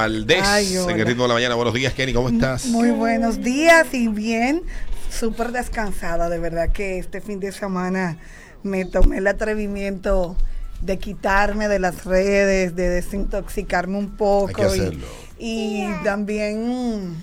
Valdés 0.00 0.42
Ay, 0.44 0.76
en 0.76 1.00
el 1.00 1.06
ritmo 1.06 1.22
de 1.22 1.28
la 1.28 1.34
mañana. 1.34 1.54
Buenos 1.54 1.72
días, 1.72 1.94
Kenny, 1.94 2.12
¿cómo 2.12 2.28
estás? 2.28 2.66
Muy 2.66 2.90
buenos 2.90 3.40
días 3.40 3.86
y 3.94 4.08
bien, 4.08 4.62
súper 5.10 5.52
descansada, 5.52 6.28
de 6.28 6.38
verdad 6.38 6.70
que 6.70 6.98
este 6.98 7.22
fin 7.22 7.40
de 7.40 7.50
semana 7.50 8.18
me 8.62 8.84
tomé 8.84 9.16
el 9.18 9.26
atrevimiento 9.26 10.36
de 10.82 10.98
quitarme 10.98 11.68
de 11.68 11.78
las 11.78 12.04
redes, 12.04 12.76
de 12.76 12.90
desintoxicarme 12.90 13.96
un 13.96 14.18
poco. 14.18 14.48
Hay 14.48 14.54
que 14.54 14.62
y- 14.76 14.80
hacerlo. 14.80 15.06
Y, 15.38 15.86
también... 16.04 17.14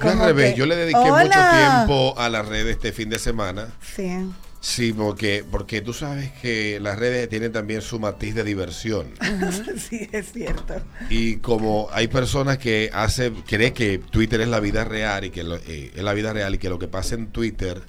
al 0.00 0.18
revés, 0.18 0.52
que- 0.52 0.58
yo 0.58 0.66
le 0.66 0.76
dediqué 0.76 0.98
Hola. 0.98 1.24
mucho 1.24 1.86
tiempo 1.88 2.18
a 2.18 2.28
las 2.28 2.46
redes 2.46 2.76
este 2.76 2.92
fin 2.92 3.08
de 3.08 3.18
semana. 3.18 3.68
Sí, 3.96 4.10
Sí, 4.62 4.92
porque, 4.92 5.42
porque 5.50 5.80
tú 5.80 5.94
sabes 5.94 6.30
que 6.42 6.78
las 6.80 6.98
redes 6.98 7.28
tienen 7.30 7.50
también 7.50 7.80
su 7.80 7.98
matiz 7.98 8.34
de 8.34 8.44
diversión. 8.44 9.06
sí, 9.78 10.08
es 10.12 10.32
cierto. 10.32 10.74
Y 11.08 11.36
como 11.36 11.88
hay 11.92 12.08
personas 12.08 12.58
que 12.58 12.90
hace, 12.92 13.32
creen 13.46 13.72
que 13.72 13.98
Twitter 13.98 14.42
es 14.42 14.48
la 14.48 14.60
vida 14.60 14.84
real 14.84 15.24
y 15.24 15.30
que 15.30 15.44
lo- 15.44 15.56
eh, 15.56 15.92
es 15.94 16.02
la 16.02 16.12
vida 16.12 16.32
real 16.34 16.54
y 16.54 16.58
que 16.58 16.68
lo 16.68 16.78
que 16.78 16.88
pasa 16.88 17.14
en 17.14 17.28
Twitter 17.28 17.80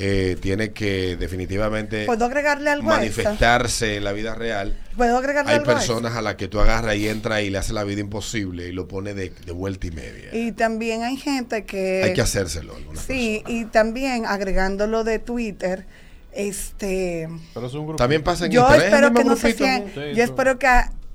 eh, 0.00 0.36
tiene 0.40 0.70
que 0.70 1.16
definitivamente 1.16 2.06
¿Puedo 2.06 2.24
agregarle 2.24 2.70
algo 2.70 2.92
a 2.92 2.98
manifestarse 2.98 3.96
en 3.96 4.04
la 4.04 4.12
vida 4.12 4.32
real. 4.36 4.78
¿Puedo 4.96 5.18
agregarle 5.18 5.50
Hay 5.50 5.58
algo 5.58 5.72
personas 5.72 6.14
a 6.14 6.22
las 6.22 6.36
que 6.36 6.46
tú 6.46 6.60
agarras 6.60 6.94
y 6.94 7.08
entras 7.08 7.42
y 7.42 7.50
le 7.50 7.58
haces 7.58 7.72
la 7.72 7.82
vida 7.82 8.00
imposible 8.00 8.68
y 8.68 8.72
lo 8.72 8.86
pone 8.86 9.12
de, 9.12 9.30
de 9.30 9.52
vuelta 9.52 9.88
y 9.88 9.90
media. 9.90 10.32
Y 10.32 10.52
también 10.52 11.02
hay 11.02 11.16
gente 11.16 11.64
que... 11.64 12.04
Hay 12.04 12.14
que 12.14 12.20
hacérselo. 12.20 12.76
Sí, 12.76 13.42
personas. 13.42 13.44
y 13.48 13.64
también 13.64 14.24
agregándolo 14.24 15.02
de 15.02 15.18
Twitter, 15.18 15.84
este... 16.30 17.28
Pero 17.52 17.66
es 17.66 17.74
un 17.74 17.86
grupo. 17.86 17.96
También 17.96 18.22
pasa 18.22 18.46
en 18.46 18.52
Yo 18.52 18.72
espero 18.72 19.12
que 19.12 19.24
no 19.24 19.34
se 19.34 19.52
sienta, 19.52 19.90
Sí, 19.94 20.14
yo 20.14 20.22
espero 20.22 20.60
que, 20.60 20.68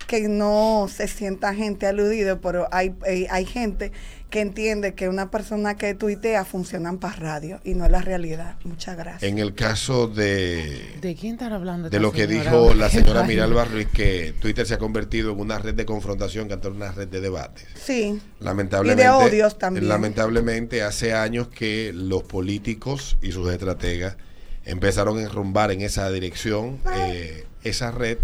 que 0.08 0.28
no 0.28 0.90
se 0.94 1.08
sienta 1.08 1.56
gente 1.56 1.88
aludido, 1.88 2.42
pero 2.42 2.68
hay, 2.70 2.94
hay, 3.08 3.28
hay 3.30 3.46
gente 3.46 3.94
que 4.34 4.42
entiende 4.42 4.96
que 4.96 5.10
una 5.10 5.30
persona 5.30 5.78
que 5.78 5.94
tuitea 5.94 6.44
funcionan 6.44 6.98
para 6.98 7.16
radio 7.18 7.60
y 7.64 7.76
no 7.76 7.86
es 7.86 7.92
la 7.92 8.02
realidad. 8.02 8.56
Muchas 8.64 8.98
gracias. 8.98 9.22
En 9.32 9.38
el 9.38 9.54
caso 9.54 10.08
de, 10.08 10.98
¿De 11.02 11.14
quién 11.14 11.34
están 11.34 11.54
hablando? 11.54 11.88
de 11.92 12.00
lo 12.00 12.12
que 12.12 12.26
señora? 12.26 12.44
dijo 12.50 12.74
la 12.74 12.90
señora. 12.90 13.24
Miralba 13.26 13.66
Ruiz, 13.66 13.90
que 13.94 14.34
Twitter 14.42 14.66
se 14.66 14.74
ha 14.74 14.80
convertido 14.80 15.34
en 15.34 15.40
una 15.40 15.60
red 15.60 15.76
de 15.76 15.86
confrontación 15.86 16.48
que 16.48 16.56
antes 16.56 16.66
era 16.66 16.76
una 16.76 16.92
red 16.92 17.10
de 17.10 17.22
debates. 17.22 17.68
Sí. 17.76 18.20
Lamentablemente, 18.40 19.04
Y 19.04 19.06
de 19.06 19.12
odios 19.12 19.60
también. 19.60 19.88
lamentablemente 19.88 20.82
hace 20.82 21.14
años 21.14 21.50
que 21.50 21.92
los 21.94 22.24
políticos 22.24 23.18
y 23.22 23.34
sus 23.34 23.52
estrategas 23.52 24.18
empezaron 24.66 25.20
a 25.20 25.22
enrumbar 25.22 25.70
en 25.70 25.82
esa 25.82 26.10
dirección 26.10 26.80
eh, 26.96 27.46
esa 27.64 27.92
red 27.92 28.18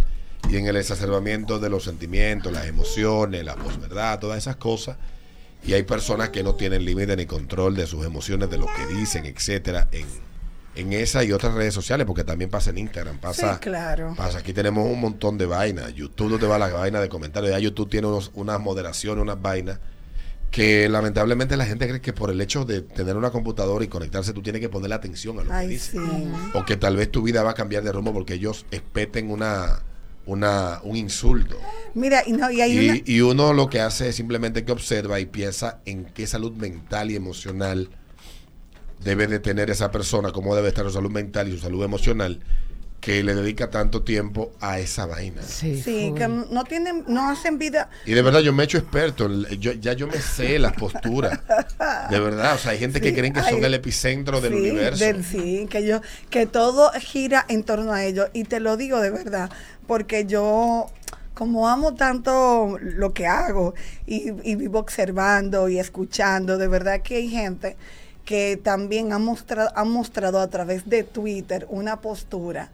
y 0.50 0.58
en 0.58 0.66
el 0.66 0.76
exacerbamiento 0.76 1.60
de 1.60 1.70
los 1.70 1.84
sentimientos, 1.84 2.52
las 2.52 2.66
emociones, 2.66 3.46
la 3.46 3.54
posverdad, 3.54 4.18
todas 4.18 4.40
esas 4.40 4.56
cosas. 4.56 4.98
Y 5.64 5.74
hay 5.74 5.84
personas 5.84 6.30
que 6.30 6.42
no 6.44 6.56
tienen 6.56 6.86
límite 6.86 7.16
ni 7.16 7.26
control 7.26 7.76
de 7.76 7.86
sus 7.86 8.06
emociones, 8.06 8.50
de 8.50 8.58
lo 8.58 8.66
que 8.66 8.94
dicen, 8.96 9.26
etcétera, 9.26 9.88
en, 9.92 10.06
en 10.76 10.94
esa 10.94 11.24
y 11.24 11.32
otras 11.32 11.54
redes 11.54 11.74
sociales, 11.74 12.08
porque 12.08 12.24
también 12.24 12.50
pasa 12.50 12.70
en 12.70 12.78
Instagram, 12.78 13.18
pasa, 13.20 13.56
sí, 13.56 13.60
claro. 13.60 14.14
Pasa, 14.16 14.40
aquí 14.40 14.54
tenemos 14.54 14.88
un 14.88 15.00
montón 15.02 15.38
de 15.38 15.46
vainas. 15.46 15.94
YouTube 15.94 16.32
no 16.32 16.40
te 16.40 16.46
va 16.48 16.58
la 16.58 16.70
vaina 16.70 17.02
de 17.02 17.10
comentarios. 17.10 17.52
Ya 17.52 17.60
YouTube 17.60 17.90
tiene 17.90 18.08
unos, 18.08 18.32
unas 18.36 18.60
moderaciones, 18.60 19.22
unas 19.22 19.42
vainas 19.42 19.80
que 20.52 20.90
lamentablemente 20.90 21.56
la 21.58 21.66
gente 21.66 21.88
cree 21.88 22.02
que 22.02 22.12
por 22.12 22.32
el 22.32 22.42
hecho 22.42 22.66
de 22.66 22.82
tener 22.82 23.16
una 23.16 23.30
computadora 23.30 23.86
y 23.86 23.88
conectarse 23.88 24.34
tú 24.34 24.42
tienes 24.42 24.62
que 24.62 24.70
ponerle 24.70 24.96
atención 24.96 25.38
a 25.38 25.44
lo 25.44 25.50
que 25.50 25.56
Ay, 25.56 25.68
dicen. 25.68 26.04
sí. 26.04 26.32
O 26.56 26.66
que 26.66 26.76
tal 26.76 26.96
vez 26.96 27.12
tu 27.12 27.22
vida 27.22 27.44
va 27.44 27.52
a 27.52 27.54
cambiar 27.54 27.84
de 27.84 27.92
rumbo 27.92 28.14
porque 28.14 28.34
ellos 28.34 28.66
espeten 28.72 29.30
una, 29.30 29.84
una, 30.26 30.80
un 30.84 30.96
insulto. 30.96 31.58
Mira, 31.94 32.24
y, 32.26 32.34
no, 32.34 32.52
y 32.52 32.62
hay 32.62 32.90
una... 32.90 33.02
Y 33.06 33.22
uno 33.22 33.54
lo 33.54 33.70
que 33.70 33.80
hace 33.80 34.10
es 34.10 34.16
simplemente 34.16 34.64
que 34.64 34.72
observa 34.72 35.20
y 35.20 35.26
piensa 35.26 35.82
en 35.86 36.06
qué 36.06 36.28
salud 36.28 36.54
mental 36.54 37.12
y 37.12 37.16
emocional 37.16 37.90
debe 39.04 39.28
de 39.28 39.40
tener 39.40 39.70
esa 39.70 39.92
persona, 39.92 40.32
cómo 40.32 40.56
debe 40.56 40.68
estar 40.68 40.86
su 40.86 40.92
salud 40.92 41.12
mental 41.12 41.48
y 41.48 41.52
su 41.52 41.60
salud 41.60 41.84
emocional, 41.84 42.42
que 43.00 43.24
le 43.24 43.34
dedica 43.34 43.70
tanto 43.70 44.04
tiempo 44.04 44.52
a 44.60 44.80
esa 44.80 45.06
vaina. 45.06 45.42
Sí, 45.42 45.82
Sí, 45.82 46.14
que 46.18 46.28
no 46.28 46.64
tienen, 46.66 47.06
no 47.08 47.30
hacen 47.30 47.58
vida... 47.58 47.90
Y 48.06 48.14
de 48.14 48.22
verdad 48.22 48.42
yo 48.42 48.52
me 48.52 48.64
he 48.64 48.66
hecho 48.66 48.78
experto, 48.78 49.30
yo, 49.60 49.72
ya 49.74 49.94
yo 49.94 50.08
me 50.08 50.20
sé 50.20 50.60
las 50.60 50.74
posturas. 50.74 51.40
De 52.10 52.20
verdad, 52.20 52.56
o 52.56 52.58
sea, 52.58 52.72
hay 52.72 52.80
gente 52.80 53.00
que 53.00 53.14
creen 53.14 53.34
que 53.34 53.42
son 53.42 53.64
el 53.64 53.74
epicentro 53.74 54.42
del 54.42 54.54
sí, 54.54 54.60
universo. 54.60 55.06
del- 55.06 55.24
sí, 55.24 55.68
que 55.70 55.86
yo, 55.86 56.02
que 56.30 56.46
todo 56.46 56.92
gira 57.00 57.46
en 57.48 57.64
torno 57.64 57.94
a 57.94 58.04
ellos. 58.04 58.28
Y 58.34 58.44
te 58.44 58.60
lo 58.60 58.76
digo 58.76 59.00
de 59.00 59.12
verdad, 59.12 59.50
porque 59.88 60.26
yo, 60.26 60.88
como 61.34 61.70
amo 61.70 61.96
tanto 61.96 62.78
lo 62.82 63.14
que 63.14 63.28
hago 63.28 63.76
y, 64.06 64.32
y 64.44 64.56
vivo 64.56 64.80
observando 64.80 65.70
y 65.70 65.80
escuchando, 65.80 66.58
de 66.58 66.68
verdad 66.68 67.02
que 67.02 67.16
hay 67.16 67.30
gente 67.30 67.78
que 68.30 68.58
también 68.62 69.12
ha 69.12 69.18
mostrado, 69.18 69.72
ha 69.74 69.84
mostrado 69.84 70.40
a 70.40 70.48
través 70.52 70.88
de 70.88 71.04
Twitter 71.04 71.66
una 71.68 72.00
postura 72.00 72.70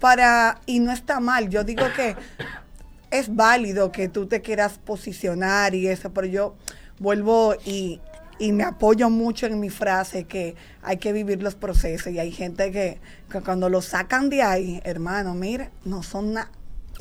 para, 0.00 0.60
y 0.66 0.80
no 0.80 0.90
está 0.90 1.20
mal, 1.20 1.48
yo 1.48 1.62
digo 1.62 1.84
que 1.94 2.16
es 3.12 3.32
válido 3.32 3.92
que 3.92 4.08
tú 4.08 4.26
te 4.26 4.42
quieras 4.42 4.80
posicionar 4.84 5.76
y 5.76 5.86
eso, 5.86 6.10
pero 6.10 6.26
yo 6.26 6.56
vuelvo 6.98 7.54
y, 7.64 8.00
y 8.40 8.50
me 8.50 8.64
apoyo 8.64 9.08
mucho 9.08 9.46
en 9.46 9.60
mi 9.60 9.70
frase 9.70 10.24
que 10.24 10.56
hay 10.82 10.96
que 10.96 11.12
vivir 11.12 11.40
los 11.40 11.54
procesos 11.54 12.12
y 12.12 12.18
hay 12.18 12.32
gente 12.32 12.72
que, 12.72 12.98
que 13.30 13.40
cuando 13.42 13.68
lo 13.68 13.82
sacan 13.82 14.28
de 14.28 14.42
ahí, 14.42 14.80
hermano, 14.82 15.34
mire, 15.34 15.70
no 15.84 16.02
son 16.02 16.32
nada. 16.32 16.50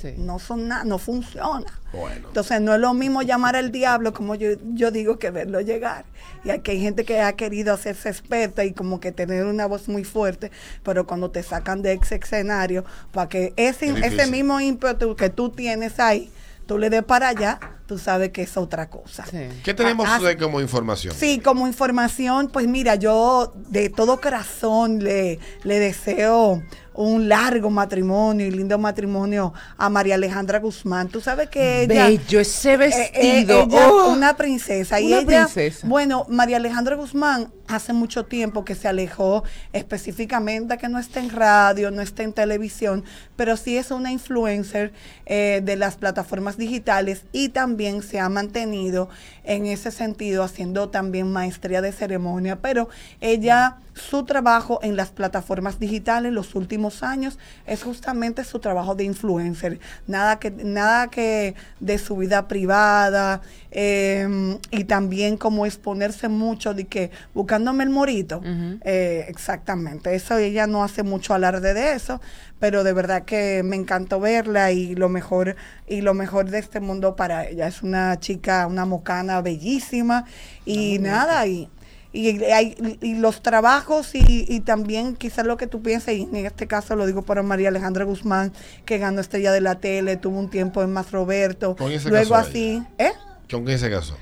Sí. 0.01 0.13
No 0.17 0.39
son 0.39 0.67
nada, 0.67 0.83
no 0.83 0.97
funciona. 0.97 1.65
Bueno. 1.93 2.27
Entonces 2.27 2.59
no 2.61 2.73
es 2.75 2.79
lo 2.79 2.93
mismo 2.93 3.21
llamar 3.21 3.55
al 3.55 3.71
diablo 3.71 4.13
como 4.13 4.35
yo, 4.35 4.49
yo 4.73 4.91
digo 4.91 5.17
que 5.19 5.31
verlo 5.31 5.61
llegar. 5.61 6.05
Y 6.43 6.49
aquí 6.49 6.71
hay 6.71 6.81
gente 6.81 7.05
que 7.05 7.21
ha 7.21 7.33
querido 7.33 7.73
hacerse 7.73 8.09
experta 8.09 8.63
y 8.65 8.73
como 8.73 8.99
que 8.99 9.11
tener 9.11 9.45
una 9.45 9.65
voz 9.65 9.87
muy 9.87 10.03
fuerte, 10.03 10.51
pero 10.83 11.07
cuando 11.07 11.31
te 11.31 11.41
sacan 11.43 11.81
de 11.81 11.93
ese 11.93 12.15
escenario, 12.15 12.83
para 13.11 13.29
que 13.29 13.53
ese, 13.55 13.87
Es 13.87 14.13
ese 14.13 14.27
mismo 14.27 14.59
ímpetu 14.59 15.15
que 15.15 15.29
tú 15.29 15.49
tienes 15.49 15.99
ahí, 15.99 16.29
tú 16.67 16.77
le 16.77 16.89
des 16.89 17.03
para 17.03 17.29
allá, 17.29 17.59
tú 17.87 17.97
sabes 17.97 18.31
que 18.31 18.41
es 18.41 18.57
otra 18.57 18.89
cosa. 18.89 19.25
Sí. 19.25 19.37
¿Qué 19.63 19.73
tenemos 19.73 20.07
Ah, 20.09 20.19
de 20.19 20.35
como 20.37 20.59
información? 20.61 21.13
Sí, 21.15 21.39
como 21.39 21.67
información, 21.67 22.49
pues 22.51 22.67
mira, 22.67 22.95
yo 22.95 23.53
de 23.69 23.89
todo 23.89 24.19
corazón 24.19 25.03
le, 25.03 25.39
le 25.63 25.79
deseo 25.79 26.61
un 26.95 27.27
largo 27.29 27.69
matrimonio 27.69 28.45
y 28.47 28.51
lindo 28.51 28.77
matrimonio 28.77 29.53
a 29.77 29.89
María 29.89 30.15
Alejandra 30.15 30.59
Guzmán. 30.59 31.09
Tú 31.09 31.21
sabes 31.21 31.49
que 31.49 31.83
ella... 31.83 32.07
Bello 32.07 32.39
ese 32.39 32.73
Eh, 32.73 32.73
eh, 32.75 32.77
vestido. 32.77 33.63
ella, 33.63 33.89
oh. 33.91 34.11
una 34.13 34.35
princesa. 34.37 34.99
y 34.99 35.07
Una 35.07 35.19
ella, 35.19 35.43
princesa. 35.45 35.87
bueno, 35.87 36.25
María 36.29 36.57
Alejandra 36.57 36.95
Guzmán 36.95 37.51
hace 37.67 37.93
mucho 37.93 38.25
tiempo 38.25 38.63
que 38.63 38.75
se 38.75 38.87
alejó 38.87 39.43
específicamente 39.73 40.77
que 40.77 40.87
no 40.89 40.99
está 40.99 41.19
en 41.19 41.29
radio, 41.31 41.91
no 41.91 42.01
está 42.01 42.23
en 42.23 42.33
televisión, 42.33 43.03
pero 43.35 43.57
sí 43.57 43.77
es 43.77 43.91
una 43.91 44.11
influencer 44.11 44.93
eh, 45.25 45.61
de 45.63 45.75
las 45.75 45.95
plataformas 45.95 46.57
digitales 46.57 47.23
y 47.31 47.49
también 47.49 48.01
se 48.03 48.19
ha 48.19 48.29
mantenido 48.29 49.09
en 49.43 49.65
ese 49.65 49.91
sentido 49.91 50.43
haciendo 50.43 50.89
también 50.89 51.31
maestría 51.31 51.81
de 51.81 51.91
ceremonia, 51.91 52.57
pero 52.57 52.89
ella 53.21 53.77
su 53.95 54.25
trabajo 54.25 54.79
en 54.83 54.97
las 54.97 55.09
plataformas 55.09 55.79
digitales 55.79 56.33
los 56.33 56.53
últimos 56.53 57.01
años 57.01 57.39
es 57.65 57.81
justamente 57.81 58.43
su 58.43 58.59
trabajo 58.59 58.93
de 58.93 59.05
influencer. 59.05 59.79
Nada 60.05 60.37
que, 60.37 60.51
nada 60.51 61.07
que 61.07 61.55
de 61.79 61.97
su 61.97 62.17
vida 62.17 62.47
privada 62.47 63.41
eh, 63.71 64.57
y 64.69 64.83
también 64.83 65.37
como 65.37 65.65
exponerse 65.65 66.27
mucho 66.27 66.73
de 66.73 66.85
que 66.85 67.09
buscándome 67.33 67.85
el 67.85 67.89
morito. 67.89 68.41
Eh, 68.83 69.25
exactamente. 69.29 70.13
Eso 70.13 70.37
ella 70.37 70.67
no 70.67 70.83
hace 70.83 71.03
mucho 71.03 71.33
alarde 71.33 71.73
de 71.73 71.93
eso, 71.93 72.19
pero 72.59 72.83
de 72.83 72.91
verdad 72.91 73.23
que 73.23 73.63
me 73.63 73.77
encantó 73.77 74.19
verla 74.19 74.73
y 74.73 74.95
lo 74.95 75.07
mejor 75.07 75.55
y 75.87 76.01
lo 76.01 76.13
mejor 76.13 76.49
de 76.49 76.59
este 76.59 76.81
mundo 76.81 77.15
para 77.15 77.47
ella. 77.47 77.67
Es 77.67 77.81
una 77.81 78.19
chica, 78.19 78.67
una 78.67 78.85
mocana 78.85 79.41
bellísima 79.41 80.25
y 80.65 80.99
nada 80.99 81.47
y 81.47 81.69
y, 82.15 82.43
hay- 82.45 82.97
y 83.01 83.15
los 83.15 83.41
trabajos 83.41 84.15
y, 84.15 84.45
y 84.47 84.59
también 84.61 85.15
quizás 85.15 85.45
lo 85.45 85.57
que 85.57 85.67
tú 85.67 85.81
piensas, 85.81 86.13
y 86.13 86.21
en 86.23 86.35
este 86.45 86.67
caso 86.67 86.95
lo 86.95 87.05
digo 87.05 87.21
para 87.23 87.43
María 87.43 87.69
Alejandra 87.69 88.05
Guzmán, 88.05 88.53
que 88.85 88.97
ganó 88.97 89.21
Estrella 89.21 89.51
de 89.51 89.61
la 89.61 89.75
Tele, 89.75 90.17
tuvo 90.17 90.39
un 90.39 90.49
tiempo 90.49 90.81
en 90.81 90.91
Más 90.93 91.11
Roberto, 91.11 91.75
¿Con 91.75 91.87
quién 91.89 91.99
se 91.99 92.09
luego 92.09 92.35
así, 92.35 92.81
¿eh? 92.97 93.11
¿Con 93.49 93.65
quién 93.65 93.77
se 93.79 93.89
casó? 93.89 94.17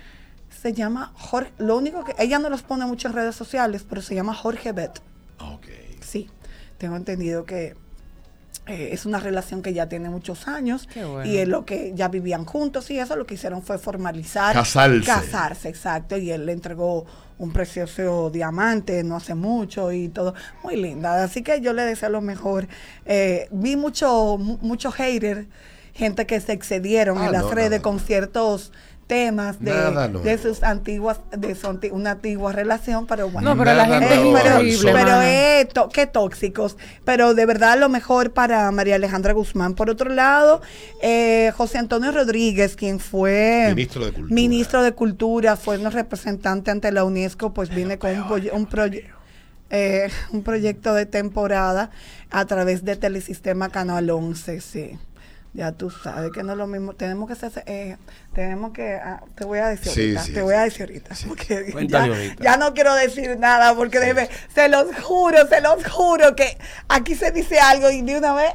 Se 0.61 0.73
llama 0.73 1.11
Jorge, 1.15 1.51
lo 1.57 1.77
único 1.77 2.03
que, 2.03 2.15
ella 2.19 2.39
no 2.39 2.49
los 2.49 2.63
pone 2.63 2.85
mucho 2.85 3.07
en 3.09 3.13
redes 3.13 3.35
sociales, 3.35 3.85
pero 3.87 4.01
se 4.01 4.15
llama 4.15 4.33
Jorge 4.33 4.71
Bet. 4.71 5.01
Ok. 5.39 5.67
Sí, 6.01 6.29
tengo 6.77 6.95
entendido 6.95 7.45
que 7.45 7.75
eh, 8.65 8.89
es 8.93 9.05
una 9.05 9.19
relación 9.19 9.61
que 9.61 9.73
ya 9.73 9.89
tiene 9.89 10.09
muchos 10.09 10.47
años 10.47 10.87
Qué 10.93 11.03
bueno. 11.03 11.29
y 11.29 11.37
es 11.37 11.47
lo 11.47 11.65
que 11.65 11.91
ya 11.95 12.07
vivían 12.07 12.45
juntos 12.45 12.89
y 12.91 12.97
eso 12.99 13.15
lo 13.17 13.25
que 13.25 13.33
hicieron 13.33 13.61
fue 13.61 13.77
formalizar. 13.77 14.53
Casarse. 14.53 15.05
Casarse, 15.05 15.69
exacto. 15.69 16.17
Y 16.17 16.31
él 16.31 16.45
le 16.45 16.53
entregó 16.53 17.05
un 17.39 17.51
precioso 17.51 18.29
diamante 18.29 19.03
no 19.03 19.17
hace 19.17 19.35
mucho 19.35 19.91
y 19.91 20.07
todo. 20.07 20.33
Muy 20.63 20.77
linda. 20.77 21.23
Así 21.23 21.41
que 21.41 21.59
yo 21.61 21.73
le 21.73 21.83
deseo 21.83 22.09
lo 22.09 22.21
mejor. 22.21 22.67
Eh, 23.05 23.47
vi 23.51 23.75
mucho, 23.75 24.37
mu- 24.37 24.59
mucho 24.61 24.91
hater, 24.91 25.47
gente 25.93 26.25
que 26.25 26.39
se 26.39 26.53
excedieron 26.53 27.17
Ah, 27.17 27.25
en 27.25 27.31
las 27.33 27.43
no, 27.43 27.51
redes 27.51 27.79
no. 27.79 27.83
con 27.83 27.99
ciertos 27.99 28.71
temas 29.07 29.59
de, 29.59 29.71
Nada 29.71 30.07
de 30.07 30.37
sus 30.37 30.63
antiguas, 30.63 31.19
de 31.35 31.55
su 31.55 31.67
anti- 31.67 31.89
una 31.91 32.11
antigua 32.11 32.51
relación, 32.51 33.05
pero 33.05 33.29
bueno. 33.29 33.53
No, 33.53 33.57
pero 33.63 33.75
la 33.75 33.85
gente 33.85 34.05
es 34.13 34.19
pero, 34.21 34.55
increíble. 34.61 34.91
pero 34.93 35.21
es 35.21 35.67
to- 35.69 35.89
qué 35.89 36.07
tóxicos. 36.07 36.77
Pero 37.05 37.33
de 37.33 37.45
verdad 37.45 37.77
lo 37.77 37.89
mejor 37.89 38.31
para 38.31 38.69
María 38.71 38.95
Alejandra 38.95 39.33
Guzmán. 39.33 39.73
Por 39.75 39.89
otro 39.89 40.09
lado, 40.09 40.61
eh, 41.01 41.51
José 41.57 41.77
Antonio 41.77 42.11
Rodríguez, 42.11 42.75
quien 42.75 42.99
fue 42.99 43.65
Ministro 43.69 44.05
de 44.05 44.11
Cultura. 44.13 44.33
ministro 44.35 44.83
de 44.83 44.91
Cultura, 44.93 45.55
fue 45.57 45.77
nuestro 45.77 46.01
representante 46.01 46.71
ante 46.71 46.91
la 46.91 47.03
UNESCO, 47.03 47.53
pues 47.53 47.69
viene 47.69 47.97
con 47.99 48.09
un, 48.11 48.23
un 48.53 48.67
proye- 48.69 49.05
eh, 49.69 50.09
un 50.31 50.43
proyecto 50.43 50.93
de 50.93 51.05
temporada 51.05 51.91
a 52.31 52.45
través 52.45 52.83
de 52.85 52.95
Telesistema 52.95 53.69
Canal 53.69 54.09
11, 54.09 54.61
sí. 54.61 54.97
Ya 55.55 55.71
tú 55.71 55.91
sabes 55.91 56.31
que 56.31 56.41
no 56.41 56.53
es 56.53 56.57
lo 56.57 56.65
mismo. 56.65 56.93
Tenemos 56.93 57.27
que 57.27 57.33
hacer, 57.33 57.63
eh, 57.67 57.97
tenemos 58.33 58.73
que, 58.73 58.95
ah, 58.95 59.21
te 59.35 59.45
voy 59.45 59.59
a 59.59 59.67
decir 59.67 59.91
Sí, 59.91 60.01
ahorita, 60.01 60.23
sí, 60.23 60.33
te 60.33 60.41
voy 60.41 60.53
sí. 60.53 60.57
a 60.59 60.63
decir 60.63 60.81
ahorita. 60.81 61.15
porque 61.27 61.87
ya, 61.87 62.03
ahorita. 62.05 62.43
ya 62.43 62.57
no 62.57 62.73
quiero 62.73 62.95
decir 62.95 63.37
nada 63.37 63.75
porque 63.75 63.99
debe, 63.99 64.29
se 64.53 64.67
los 64.67 64.87
juro, 65.03 65.47
se 65.47 65.61
los 65.61 65.85
juro 65.87 66.35
que 66.35 66.57
aquí 66.87 67.13
se 67.13 67.31
dice 67.31 67.59
algo 67.59 67.91
y 67.91 68.01
de 68.01 68.17
una 68.17 68.33
vez, 68.33 68.53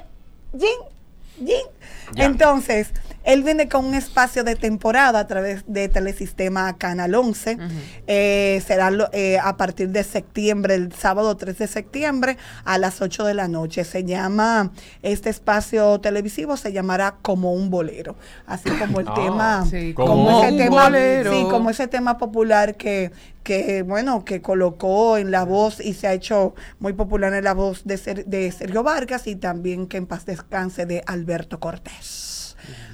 ¡jin! 0.52 1.46
¡jin! 1.46 1.66
Ya. 2.14 2.24
Entonces, 2.24 2.88
él 3.28 3.42
viene 3.44 3.68
con 3.68 3.84
un 3.84 3.94
espacio 3.94 4.42
de 4.42 4.56
temporada 4.56 5.20
a 5.20 5.26
través 5.26 5.62
de 5.66 5.88
Telesistema 5.90 6.78
Canal 6.78 7.14
11. 7.14 7.58
Eh, 8.06 8.62
será 8.66 8.90
lo- 8.90 9.10
eh, 9.12 9.38
a 9.38 9.56
partir 9.58 9.90
de 9.90 10.02
septiembre, 10.02 10.74
el 10.74 10.92
sábado 10.94 11.36
3 11.36 11.58
de 11.58 11.66
septiembre 11.66 12.38
a 12.64 12.78
las 12.78 13.02
8 13.02 13.24
de 13.26 13.34
la 13.34 13.46
noche. 13.46 13.84
Se 13.84 14.04
llama, 14.04 14.72
este 15.02 15.28
espacio 15.28 16.00
televisivo 16.00 16.56
se 16.56 16.72
llamará 16.72 17.16
Como 17.20 17.52
un 17.52 17.68
bolero. 17.68 18.16
Así 18.46 18.70
como 18.70 19.00
el 19.00 19.06
Ah, 19.08 19.14
tema, 19.14 19.66
sí, 19.70 19.92
como, 19.92 20.08
como 20.24 20.40
ese 20.42 20.52
un 20.52 20.58
tema, 20.58 20.84
bolero. 20.84 21.30
sí, 21.32 21.46
como 21.50 21.68
ese 21.70 21.86
tema 21.86 22.16
popular 22.16 22.76
que, 22.76 23.12
que, 23.42 23.82
bueno, 23.82 24.24
que 24.24 24.40
colocó 24.40 25.18
en 25.18 25.30
la 25.30 25.44
voz 25.44 25.80
y 25.80 25.92
se 25.92 26.06
ha 26.06 26.14
hecho 26.14 26.54
muy 26.78 26.94
popular 26.94 27.34
en 27.34 27.44
la 27.44 27.52
voz 27.54 27.84
de, 27.84 27.98
Ser- 27.98 28.24
de 28.24 28.50
Sergio 28.52 28.82
Vargas 28.82 29.26
y 29.26 29.36
también 29.36 29.86
que 29.86 29.98
en 29.98 30.06
paz 30.06 30.24
descanse 30.24 30.86
de 30.86 31.02
Alberto 31.06 31.60
Cortés. 31.60 32.27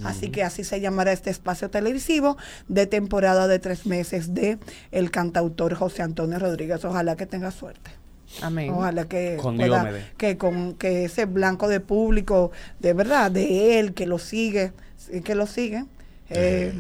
Así 0.05 0.31
que 0.31 0.43
así 0.43 0.65
se 0.65 0.81
llamará 0.81 1.13
este 1.13 1.31
espacio 1.31 1.71
televisivo 1.71 2.37
de 2.69 2.87
temporada 2.87 3.47
de 3.49 3.59
tres 3.59 3.87
meses 3.87 4.35
de 4.35 4.59
el 4.93 5.11
cantautor 5.11 5.75
José 5.75 6.03
Antonio 6.03 6.39
Rodríguez. 6.39 6.85
Ojalá 6.85 7.17
que 7.17 7.27
tenga 7.27 7.51
suerte. 7.51 7.91
Amén. 8.43 8.71
Ojalá 8.75 9.05
que 9.07 9.37
Con 9.41 9.57
pueda- 9.57 9.93
que 10.17 10.37
con 10.39 10.75
que 10.75 11.05
ese 11.05 11.25
blanco 11.27 11.69
de 11.69 11.81
público, 11.81 12.51
de 12.81 12.93
verdad, 12.93 13.31
de 13.31 13.79
él, 13.79 13.95
que 13.95 14.07
lo 14.07 14.19
sigue, 14.19 14.73
que 15.25 15.35
lo 15.35 15.47
sigue. 15.47 15.85
eh, 16.31 16.73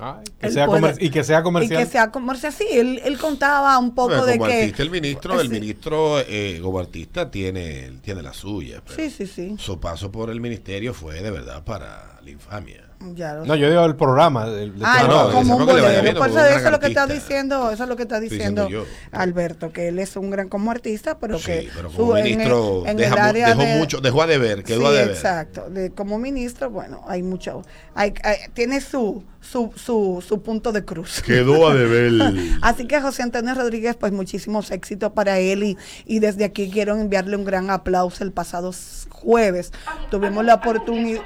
Ay, 0.00 0.24
que 0.40 0.46
Él 0.46 0.52
sea 0.52 0.66
puede- 0.66 0.94
y 1.04 1.10
que 1.10 1.22
sea 1.24 1.40
y 1.40 1.42
comercial. 1.42 1.84
que 1.84 1.90
sea 1.90 2.10
comercial. 2.10 2.52
Sí, 2.52 2.66
él, 2.70 3.00
él 3.04 3.18
contaba 3.18 3.78
un 3.78 3.94
poco 3.94 4.08
Bueno, 4.08 4.26
de 4.26 4.38
como 4.38 4.50
que. 4.50 4.60
artista, 4.62 4.82
el 4.82 4.90
ministro, 4.90 5.40
el 5.40 5.48
Sí. 5.48 5.52
ministro 5.52 6.20
eh, 6.20 6.58
como 6.62 6.78
artista 6.80 7.30
tiene, 7.30 7.92
tiene 8.02 8.22
la 8.22 8.32
suya. 8.32 8.82
pero 8.86 8.96
Sí, 8.96 9.10
sí, 9.10 9.26
sí. 9.26 9.54
Su 9.58 9.78
paso 9.80 10.10
por 10.10 10.30
el 10.30 10.40
ministerio 10.40 10.94
fue 10.94 11.22
de 11.22 11.30
verdad 11.30 11.62
para 11.64 12.18
la 12.22 12.30
infamia. 12.30 12.86
Ya 13.02 13.32
lo 13.34 13.46
No, 13.46 13.54
yo 13.54 13.70
digo 13.70 13.82
el 13.86 13.96
programa. 13.96 14.44
el- 14.44 14.52
el 14.58 14.74
Ah, 14.82 15.04
no, 15.08 15.32
como 15.32 15.56
un 15.56 15.64
bolero. 15.64 15.86
Por 16.18 16.28
como 16.28 16.38
eso, 16.38 16.56
es 16.66 16.70
lo 16.70 16.78
que 16.80 16.88
está 16.88 17.06
diciendo, 17.06 17.70
eso 17.70 17.82
es 17.84 17.88
lo 17.88 17.96
que 17.96 18.02
está 18.02 18.20
diciendo. 18.20 18.68
Alberto, 19.10 19.72
que 19.72 19.88
él 19.88 19.98
es 19.98 20.16
un 20.16 20.28
gran 20.30 20.50
como 20.50 20.70
artista, 20.70 21.18
pero 21.18 21.38
sí, 21.38 21.44
que 21.46 21.70
pero 21.74 21.90
su- 21.90 21.96
como 21.96 22.16
en 22.18 22.26
el- 22.26 22.32
ministro 22.36 22.82
en 22.82 22.90
el 22.90 22.96
deja 22.98 23.16
mu- 23.16 23.22
área 23.22 23.48
dejó 23.48 23.62
de- 23.62 23.76
mucho, 23.78 24.00
dejó 24.02 24.22
a 24.22 24.26
deber, 24.26 24.64
quedó 24.64 24.80
sí, 24.80 24.86
a 24.86 24.90
deber. 24.90 25.10
exacto. 25.12 25.70
De- 25.70 25.90
como 25.92 26.18
ministro, 26.18 26.68
bueno, 26.68 27.02
hay 27.08 27.22
mucho, 27.22 27.62
hay, 27.94 28.12
hay- 28.22 28.36
tiene 28.52 28.82
su, 28.82 29.24
su, 29.40 29.72
su, 29.76 30.22
su 30.26 30.42
punto 30.42 30.70
de 30.70 30.84
cruz. 30.84 31.22
Quedó 31.22 31.68
a 31.68 31.74
deber. 31.74 32.12
Así 32.62 32.86
que 32.86 33.00
José 33.00 33.22
Antonio 33.22 33.54
Rodríguez, 33.54 33.96
pues 33.98 34.12
muchísimos 34.12 34.70
éxitos 34.70 35.12
para 35.12 35.38
él 35.38 35.62
y, 35.62 35.78
y 36.04 36.18
desde 36.18 36.44
aquí 36.44 36.70
quiero 36.70 36.94
enviarle 36.96 37.36
un 37.36 37.46
gran 37.46 37.70
aplauso. 37.70 38.22
El 38.24 38.32
pasado 38.32 38.72
jueves 39.08 39.72
tuvimos 40.10 40.44
la 40.44 40.54
oportunidad 40.56 41.22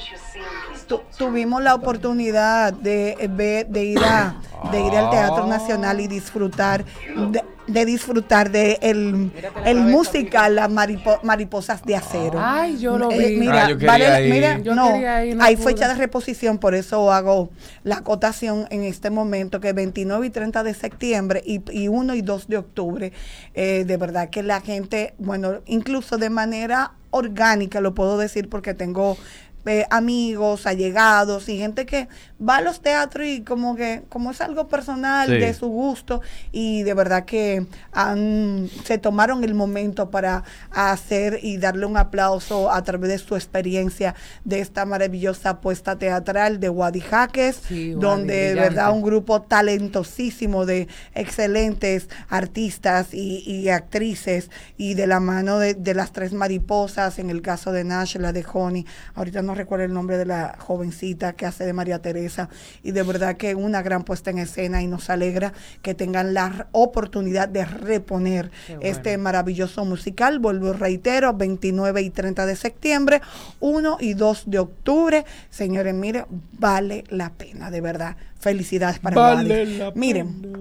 tuvimos 1.18 1.62
la 1.62 1.74
oportunidad 1.74 2.72
de, 2.72 3.16
eh, 3.20 3.28
ver- 3.30 3.66
de 3.68 3.84
ir 3.84 3.98
a 4.04 4.36
de 4.72 4.80
ir 4.80 4.94
al 4.96 5.10
Teatro 5.10 5.46
Nacional 5.46 6.00
y 6.00 6.08
disfrutar 6.08 6.86
de, 7.30 7.42
de 7.66 7.84
disfrutar 7.84 8.50
de 8.50 8.78
el, 8.80 9.30
el 9.66 9.80
musical 9.80 10.54
Las 10.54 10.70
Maripo- 10.70 11.20
Mariposas 11.22 11.82
de 11.84 11.96
Acero. 11.96 12.38
Ay, 12.42 12.78
yo 12.78 12.96
lo 12.98 13.10
Eh, 13.10 13.28
vi. 13.30 13.36
mira, 13.36 13.66
Ah, 13.66 13.70
yo 13.70 13.86
vale- 13.86 14.26
ir. 14.26 14.32
mira, 14.32 14.58
Yo 14.60 14.74
no, 14.74 14.96
ir, 14.96 15.36
no 15.36 15.44
hay 15.44 15.56
pude. 15.56 15.66
fecha 15.66 15.88
de 15.88 15.94
reposición, 15.94 16.56
por 16.56 16.74
eso 16.74 17.12
hago 17.12 17.50
la 17.82 17.96
acotación 17.96 18.66
en 18.70 18.84
este 18.84 19.10
momento, 19.10 19.60
que 19.60 19.74
29 19.74 20.26
y 20.26 20.30
30 20.30 20.62
de 20.62 20.72
septiembre 20.72 21.42
y, 21.44 21.60
y 21.70 21.88
1 21.88 22.14
y 22.14 22.22
2 22.22 22.48
de 22.48 22.56
octubre. 22.56 23.12
Eh, 23.54 23.84
de 23.86 23.96
verdad 23.98 24.30
que 24.30 24.42
la 24.42 24.62
gente, 24.62 25.12
bueno, 25.18 25.60
incluso 25.66 26.16
de 26.16 26.30
manera 26.30 26.92
orgánica, 27.10 27.80
lo 27.80 27.94
puedo 27.94 28.16
decir 28.18 28.48
porque 28.48 28.72
tengo 28.74 29.16
eh, 29.66 29.86
amigos, 29.90 30.66
allegados 30.66 31.48
y 31.48 31.58
gente 31.58 31.86
que 31.86 32.08
va 32.46 32.56
a 32.56 32.60
los 32.60 32.80
teatros 32.80 33.26
y 33.26 33.40
como 33.42 33.76
que, 33.76 34.02
como 34.08 34.30
es 34.30 34.40
algo 34.40 34.68
personal, 34.68 35.28
Sí. 35.28 35.38
de 35.38 35.54
su 35.54 35.68
gusto, 35.68 36.20
y 36.52 36.82
de 36.82 36.92
verdad 36.94 37.24
que 37.24 37.66
han, 37.92 38.68
se 38.84 38.98
tomaron 38.98 39.42
el 39.44 39.54
momento 39.54 40.10
para 40.10 40.44
hacer 40.70 41.38
y 41.42 41.56
darle 41.56 41.86
un 41.86 41.96
aplauso 41.96 42.70
a 42.70 42.82
través 42.82 43.10
de 43.10 43.18
su 43.18 43.34
experiencia 43.36 44.14
de 44.44 44.60
esta 44.60 44.84
maravillosa 44.84 45.50
apuesta 45.50 45.96
teatral 45.96 46.60
de 46.60 46.68
Wadi 46.68 47.00
Jaques, 47.00 47.60
Sí, 47.66 47.92
donde 47.92 48.54
de 48.54 48.54
verdad 48.54 48.92
un 48.92 49.02
grupo 49.02 49.40
talentosísimo 49.42 50.66
de 50.66 50.88
excelentes 51.14 52.08
artistas 52.28 53.12
y, 53.14 53.38
y 53.46 53.68
actrices 53.70 54.50
y 54.76 54.94
de 54.94 55.06
la 55.06 55.20
mano 55.20 55.58
de, 55.58 55.74
de 55.74 55.94
las 55.94 56.12
tres 56.12 56.32
mariposas, 56.32 57.18
en 57.18 57.30
el 57.30 57.42
caso 57.42 57.72
de 57.72 57.84
Nash, 57.84 58.16
la 58.16 58.32
de 58.32 58.44
Honey, 58.52 58.86
ahorita 59.14 59.42
no 59.42 59.53
recuerdo 59.54 59.84
el 59.84 59.92
nombre 59.92 60.18
de 60.18 60.26
la 60.26 60.56
jovencita 60.58 61.34
que 61.34 61.46
hace 61.46 61.64
de 61.64 61.72
María 61.72 62.00
Teresa, 62.00 62.48
y 62.82 62.92
de 62.92 63.02
verdad 63.02 63.36
que 63.36 63.54
una 63.54 63.82
gran 63.82 64.04
puesta 64.04 64.30
en 64.30 64.38
escena 64.38 64.82
y 64.82 64.86
nos 64.86 65.10
alegra 65.10 65.52
que 65.82 65.94
tengan 65.94 66.34
la 66.34 66.68
oportunidad 66.72 67.48
de 67.48 67.64
reponer 67.64 68.50
bueno. 68.68 68.82
este 68.82 69.16
maravilloso 69.18 69.84
musical, 69.84 70.38
vuelvo 70.38 70.70
y 70.70 70.72
reitero, 70.72 71.34
29 71.34 72.02
y 72.02 72.10
30 72.10 72.46
de 72.46 72.56
septiembre, 72.56 73.20
1 73.60 73.98
y 74.00 74.14
2 74.14 74.44
de 74.46 74.58
octubre, 74.58 75.24
señores, 75.50 75.94
mire, 75.94 76.26
vale 76.58 77.04
la 77.08 77.30
pena, 77.30 77.70
de 77.70 77.80
verdad, 77.80 78.16
felicidades 78.38 78.98
para 78.98 79.16
Vale 79.16 79.92
Miren, 79.94 80.42
pena. 80.42 80.58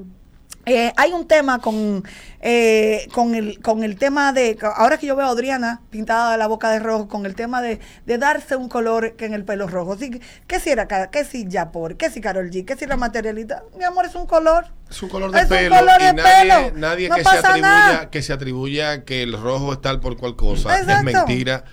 Eh, 0.66 0.94
hay 0.96 1.12
un 1.12 1.28
tema 1.28 1.60
con, 1.60 2.04
eh, 2.40 3.08
con, 3.14 3.36
el, 3.36 3.60
con 3.62 3.84
el 3.84 3.98
tema 3.98 4.32
de, 4.32 4.58
ahora 4.76 4.98
que 4.98 5.06
yo 5.08 5.16
veo 5.16 5.28
a 5.28 5.32
Adriana 5.32 5.82
pintada 5.90 6.38
la 6.38 6.48
boca 6.48 6.70
de 6.72 6.80
rojo, 6.80 7.08
con 7.08 7.26
el 7.26 7.36
tema 7.36 7.62
de, 7.62 7.80
de 8.06 8.18
darse 8.18 8.56
un 8.56 8.70
color 8.70 9.16
que 9.16 9.26
en 9.26 9.34
el 9.34 9.44
pelo 9.44 9.68
rojo. 9.68 9.98
Sí, 9.98 10.22
¿Qué 10.48 10.60
si 10.60 10.70
era, 10.70 10.88
qué 10.88 11.26
si 11.26 11.48
Yapor, 11.48 11.98
qué 11.98 12.10
si 12.10 12.22
Carol 12.22 12.50
G, 12.50 12.66
qué 12.66 12.76
si 12.78 12.86
la 12.86 12.96
materialista? 12.98 13.64
Mi 13.78 13.84
amor, 13.84 14.06
es 14.06 14.16
un 14.16 14.26
color. 14.26 14.66
Es 14.90 15.02
un 15.04 15.10
color 15.10 15.32
de 15.32 15.40
Es 15.40 15.44
un 15.44 15.50
pelo 15.50 15.76
color 15.76 16.02
y 16.02 16.06
de 16.06 16.14
nadie, 16.14 16.42
pelo. 16.64 16.78
nadie 16.78 17.10
No 17.10 17.16
que, 17.16 17.24
se 17.24 17.30
atribuya, 17.38 17.62
nada. 17.62 18.10
que 18.10 18.22
se 18.22 18.34
atribuya 18.34 19.04
que 19.04 19.24
el 19.24 19.34
rojo 19.34 19.74
es 19.74 19.82
tal 19.82 20.00
por 20.00 20.18
cual 20.18 20.36
cosa 20.36 20.80
es 20.80 21.04
mentira. 21.04 21.66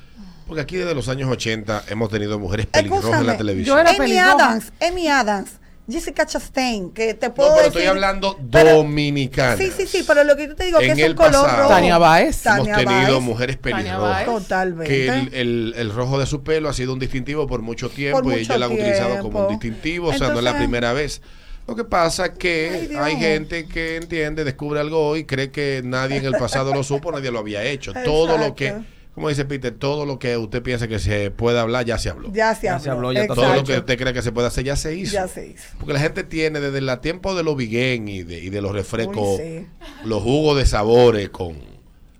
Porque 0.46 0.62
aquí 0.62 0.76
desde 0.76 0.96
los 0.96 1.08
años 1.08 1.30
80 1.30 1.84
hemos 1.90 2.10
tenido 2.10 2.36
mujeres 2.40 2.66
pelirrojas 2.66 3.20
en 3.20 3.26
la 3.28 3.36
televisión. 3.36 3.76
yo 3.76 3.80
era 3.80 3.90
Amy 3.90 3.98
pelirroja. 3.98 4.32
Adams, 4.32 4.72
Amy 4.84 5.06
Adams, 5.06 5.50
Jessica 5.90 6.26
Chastain, 6.26 6.90
que 6.92 7.14
te 7.14 7.30
puedo 7.30 7.50
no, 7.50 7.56
pero 7.56 7.66
decir. 7.68 7.80
estoy 7.82 7.90
hablando 7.96 8.36
dominicana. 8.40 9.56
Sí, 9.56 9.70
sí, 9.76 9.86
sí, 9.86 10.04
pero 10.06 10.24
lo 10.24 10.36
que 10.36 10.48
yo 10.48 10.54
te 10.56 10.64
digo 10.64 10.80
En 10.80 10.86
que 10.86 10.92
es 10.92 10.98
el 11.06 11.10
un 11.12 11.16
color 11.16 11.32
pasado, 11.32 11.56
rojo. 11.62 11.68
Tania 11.74 11.98
Báez. 11.98 12.46
Hemos 12.46 12.58
Tania 12.68 12.76
tenido 12.76 13.12
Báez. 13.12 13.22
mujeres 13.22 13.56
pelirrojas. 13.56 14.24
Totalmente. 14.24 14.88
Que 14.92 15.08
el, 15.08 15.34
el- 15.34 15.74
el 15.76 15.92
rojo 15.92 16.18
de 16.18 16.26
su 16.26 16.42
pelo 16.42 16.68
ha 16.68 16.72
sido 16.72 16.92
un 16.92 16.98
distintivo 16.98 17.46
por 17.46 17.62
mucho 17.62 17.88
tiempo 17.90 18.22
Por 18.22 18.32
y 18.32 18.38
mucho 18.38 18.52
ella 18.52 18.58
lo 18.58 18.64
han 18.66 18.72
utilizado 18.72 19.18
como 19.20 19.40
un 19.46 19.48
distintivo, 19.50 20.08
o 20.08 20.12
sea, 20.12 20.28
no 20.28 20.38
es 20.38 20.44
la 20.44 20.50
Entonces- 20.50 20.56
primera 20.56 20.92
vez. 20.92 21.22
Lo 21.66 21.76
que 21.76 21.84
pasa 21.84 22.24
es 22.26 22.30
Ay, 22.32 22.38
que 22.38 22.86
Dios. 22.90 23.00
hay 23.02 23.16
gente 23.16 23.66
que 23.66 23.96
entiende, 23.96 24.42
descubre 24.44 24.80
algo 24.80 25.06
hoy, 25.08 25.24
cree 25.24 25.50
que 25.52 25.82
nadie 25.84 26.16
en 26.16 26.24
el 26.24 26.32
pasado 26.32 26.74
lo 26.74 26.82
supo, 26.82 27.12
nadie 27.12 27.30
lo 27.30 27.38
había 27.38 27.62
hecho. 27.62 27.92
Todo 28.04 28.36
lo 28.38 28.54
que, 28.56 28.68
Exacto. 28.68 28.86
Como 29.14 29.28
dice 29.28 29.44
Peter, 29.44 29.72
todo 29.74 30.06
lo 30.06 30.18
que 30.18 30.36
usted 30.36 30.62
piensa 30.62 30.86
que 30.88 30.98
se 30.98 31.30
puede 31.30 31.58
hablar, 31.58 31.84
ya 31.84 31.98
se 31.98 32.08
habló. 32.10 32.32
Ya 32.32 32.54
se 32.54 32.66
Ya 32.66 32.74
habló. 32.74 32.84
se 32.84 32.90
habló, 32.90 33.12
ya 33.12 33.22
está 33.22 33.34
todo 33.34 33.54
lo 33.54 33.64
que 33.64 33.76
usted 33.78 33.98
cree 33.98 34.12
que 34.12 34.22
se 34.22 34.32
puede 34.32 34.46
hacer, 34.48 34.64
ya 34.64 34.76
se 34.76 34.94
hizo. 34.94 35.12
Ya 35.12 35.28
se 35.28 35.48
hizo. 35.48 35.64
Porque 35.78 35.92
la 35.92 36.00
gente 36.00 36.22
tiene 36.24 36.60
desde 36.60 36.78
el 36.78 37.00
tiempo 37.00 37.34
de 37.34 37.42
los 37.42 37.56
biguen 37.56 38.08
y 38.08 38.22
de, 38.22 38.38
y 38.38 38.50
de 38.50 38.62
los 38.62 38.72
refrescos, 38.72 39.38
Uy, 39.40 39.44
sí. 39.44 39.66
los 40.04 40.22
jugos 40.22 40.56
de 40.58 40.64
sabores 40.66 41.28
con, 41.30 41.56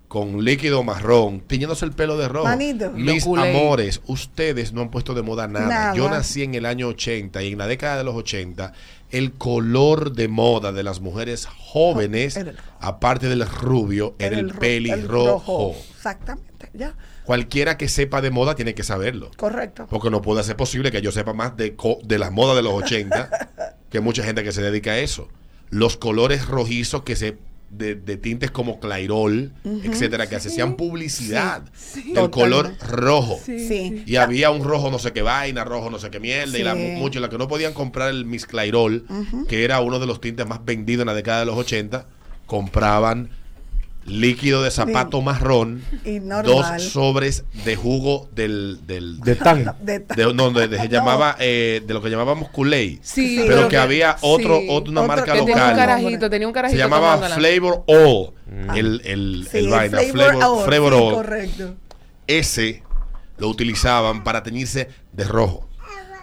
con 0.08 0.44
líquido 0.44 0.82
marrón, 0.82 1.40
tiñéndose 1.46 1.84
el 1.84 1.92
pelo 1.92 2.16
de 2.18 2.28
rojo. 2.28 2.44
Manito. 2.46 2.90
Mis 2.90 3.24
amores, 3.26 4.00
ustedes 4.06 4.72
no 4.72 4.80
han 4.82 4.90
puesto 4.90 5.14
de 5.14 5.22
moda 5.22 5.46
nada. 5.46 5.66
Nada. 5.68 5.94
Yo 5.94 6.10
nací 6.10 6.42
en 6.42 6.54
el 6.56 6.66
año 6.66 6.88
80 6.88 7.42
y 7.44 7.52
en 7.52 7.58
la 7.58 7.66
década 7.68 7.98
de 7.98 8.04
los 8.04 8.16
80 8.16 8.72
el 9.12 9.32
color 9.32 10.12
de 10.12 10.28
moda 10.28 10.70
de 10.72 10.82
las 10.84 11.00
mujeres 11.00 11.46
jóvenes, 11.46 12.36
el 12.36 12.56
aparte 12.80 13.28
del 13.28 13.44
rubio, 13.48 14.14
era 14.18 14.38
el, 14.38 14.50
ro- 14.50 14.58
pelirrojo. 14.60 15.74
Exactamente, 16.00 16.70
ya. 16.72 16.94
Cualquiera 17.24 17.76
que 17.76 17.86
sepa 17.86 18.22
de 18.22 18.30
moda 18.30 18.54
tiene 18.54 18.74
que 18.74 18.82
saberlo. 18.82 19.30
Correcto. 19.36 19.86
Porque 19.90 20.08
no 20.08 20.22
puede 20.22 20.42
ser 20.44 20.56
posible 20.56 20.90
que 20.90 21.02
yo 21.02 21.12
sepa 21.12 21.34
más 21.34 21.58
de, 21.58 21.76
co- 21.76 21.98
de 22.02 22.18
las 22.18 22.32
modas 22.32 22.56
de 22.56 22.62
los 22.62 22.72
80 22.72 23.74
que 23.90 24.00
mucha 24.00 24.24
gente 24.24 24.42
que 24.42 24.50
se 24.52 24.62
dedica 24.62 24.92
a 24.92 24.98
eso. 24.98 25.28
Los 25.68 25.98
colores 25.98 26.46
rojizos 26.46 27.02
que 27.02 27.16
se 27.16 27.36
de, 27.68 27.94
de 27.94 28.16
tintes 28.16 28.50
como 28.50 28.80
Clairol, 28.80 29.52
etcétera, 29.84 30.26
que 30.28 30.34
hacían 30.36 30.74
publicidad 30.76 31.62
Sí. 31.76 32.14
del 32.14 32.30
color 32.30 32.72
rojo. 32.88 33.38
Sí. 33.44 34.02
Y 34.06 34.16
había 34.16 34.50
un 34.50 34.64
rojo 34.64 34.90
no 34.90 34.98
sé 34.98 35.12
qué 35.12 35.20
vaina, 35.22 35.64
rojo 35.64 35.88
no 35.90 35.98
sé 36.00 36.10
qué 36.10 36.18
mierda, 36.18 36.58
y 36.58 36.62
la, 36.64 36.74
Sí. 36.74 36.94
muchos, 36.96 37.20
la 37.22 37.28
que 37.28 37.36
no 37.38 37.46
podían 37.46 37.72
comprar 37.74 38.08
el 38.08 38.24
Miss 38.24 38.46
Clairol, 38.46 39.06
que 39.48 39.64
era 39.64 39.80
uno 39.80 39.98
de 40.00 40.06
los 40.06 40.20
tintes 40.20 40.46
más 40.48 40.64
vendidos 40.64 41.02
en 41.02 41.06
la 41.08 41.14
década 41.14 41.40
de 41.40 41.46
los 41.46 41.56
80, 41.58 42.06
compraban 42.46 43.30
líquido 44.06 44.62
de 44.62 44.70
zapato 44.70 45.18
Sí. 45.18 45.24
marrón, 45.24 45.82
Y 46.04 46.18
dos 46.20 46.66
sobres 46.82 47.44
de 47.64 47.76
jugo 47.76 48.28
del... 48.34 48.80
del 48.86 49.20
De 49.20 49.36
tan. 49.36 49.64
De- 49.82 50.00
de, 50.00 50.34
no, 50.34 50.50
de- 50.50 50.68
de- 50.68 50.76
se 50.78 50.84
No. 50.88 50.90
llamaba, 50.90 51.36
eh, 51.38 51.82
de 51.86 51.94
lo 51.94 52.02
que 52.02 52.10
llamábamos 52.10 52.48
Kool-Aid. 52.50 52.98
Sí. 53.02 53.44
Pero 53.46 53.68
que 53.68 53.76
había 53.76 54.16
otro, 54.22 54.58
sí. 54.58 54.66
otro- 54.70 54.90
una 54.90 55.02
Otro 55.02 55.08
marca 55.16 55.32
tenía 55.32 55.42
un 55.42 55.48
local. 55.50 55.76
carajito, 55.76 56.30
tenía 56.30 56.48
un 56.48 56.52
Se 56.52 56.54
carajito. 56.54 56.78
llamaba 56.78 57.14
tomándola. 57.16 57.34
Flavor 57.36 57.84
All. 57.86 58.30
El, 58.76 59.00
el, 59.04 59.48
Sí, 59.50 59.58
el 59.58 59.68
vaina, 59.68 59.98
flavor 60.64 60.92
All. 60.94 61.14
correcto. 61.14 61.74
Ese 62.26 62.82
lo 63.38 63.48
utilizaban 63.48 64.24
para 64.24 64.42
teñirse 64.42 64.88
de 65.12 65.24
rojo. 65.24 65.68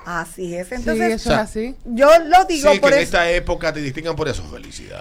Así 0.09 0.55
es. 0.55 0.69
Sí, 0.69 0.75
Entonces, 0.75 1.11
eso 1.15 1.29
o 1.29 1.33
sea, 1.33 1.41
es 1.43 1.49
así. 1.49 1.75
yo 1.83 2.07
lo 2.27 2.45
digo 2.45 2.69
sí, 2.69 2.75
que 2.77 2.81
por 2.81 2.93
en 2.93 2.99
eso. 2.99 3.03
esta 3.03 3.29
época 3.29 3.73
te 3.73 3.81
distingan 3.81 4.15
por 4.15 4.29
eso. 4.29 4.41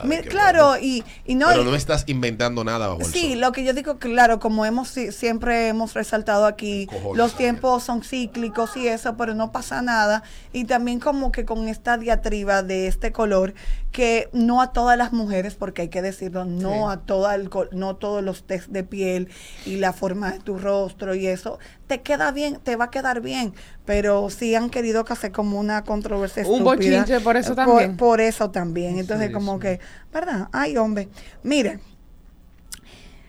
Mi- 0.03 0.17
qué 0.17 0.23
claro, 0.29 0.71
bueno. 0.71 0.85
y, 0.85 1.05
y 1.25 1.37
no. 1.37 1.47
Pero 1.47 1.63
no 1.63 1.77
estás 1.77 2.03
inventando 2.09 2.65
nada 2.65 2.89
bajo 2.89 3.01
el 3.03 3.07
Sí, 3.07 3.31
sol. 3.31 3.41
lo 3.41 3.53
que 3.53 3.63
yo 3.65 3.73
digo, 3.73 3.99
claro, 3.99 4.41
como 4.41 4.67
hemos 4.67 4.89
si- 4.89 5.13
siempre 5.13 5.69
hemos 5.69 5.95
resaltado 5.95 6.45
aquí, 6.45 6.87
Cojones, 6.87 7.17
los 7.19 7.37
tiempos 7.37 7.85
son 7.85 8.03
cíclicos 8.03 8.77
y 8.77 8.89
eso, 8.89 9.17
pero 9.17 9.35
no 9.35 9.53
pasa 9.53 9.81
nada. 9.81 10.25
Y 10.53 10.65
también 10.65 10.99
como 10.99 11.31
que 11.31 11.45
con 11.45 11.69
esta 11.69 11.99
diatriba 11.99 12.65
de 12.65 12.89
este 12.89 13.13
color, 13.13 13.55
que 13.93 14.29
no 14.33 14.61
a 14.61 14.73
todas 14.73 14.99
las 14.99 15.13
mujeres, 15.13 15.55
porque 15.55 15.83
hay 15.83 15.89
que 15.89 16.03
decirlo, 16.03 16.45
no 16.45 16.73
Sí. 16.73 16.79
a 16.91 16.97
toda 16.99 17.35
el, 17.37 17.49
col- 17.49 17.71
no 17.71 17.95
todos 17.97 18.25
los 18.25 18.43
test 18.45 18.69
de 18.69 18.83
piel 18.83 19.29
y 19.65 19.77
la 19.77 19.93
forma 19.93 20.33
de 20.33 20.41
tu 20.41 20.59
rostro 20.59 21.15
y 21.15 21.27
eso, 21.29 21.59
te 21.87 22.03
queda 22.03 22.33
bien, 22.33 22.59
te 22.61 22.77
va 22.77 22.87
a 22.87 22.91
quedar 22.91 23.21
bien. 23.21 23.55
Pero 23.85 24.29
sí 24.31 24.55
han 24.55 24.71
querido 24.71 25.05
que 25.05 25.13
hacer 25.13 25.33
como 25.33 25.59
una 25.61 25.85
controversia 25.85 26.43
Un 26.47 26.61
estúpida. 26.61 26.65
bochinche 27.01 27.21
por 27.21 27.37
eso 27.37 27.55
también. 27.55 27.97
Por, 27.97 28.21
eso 28.21 28.51
también. 28.51 28.99
Entonces 28.99 29.29
Sí, 29.29 29.33
como 29.33 29.55
sí. 29.55 29.61
que, 29.61 29.81
¿verdad? 30.13 30.49
Ay, 30.53 30.77
hombre. 30.77 31.09
Miren, 31.43 31.81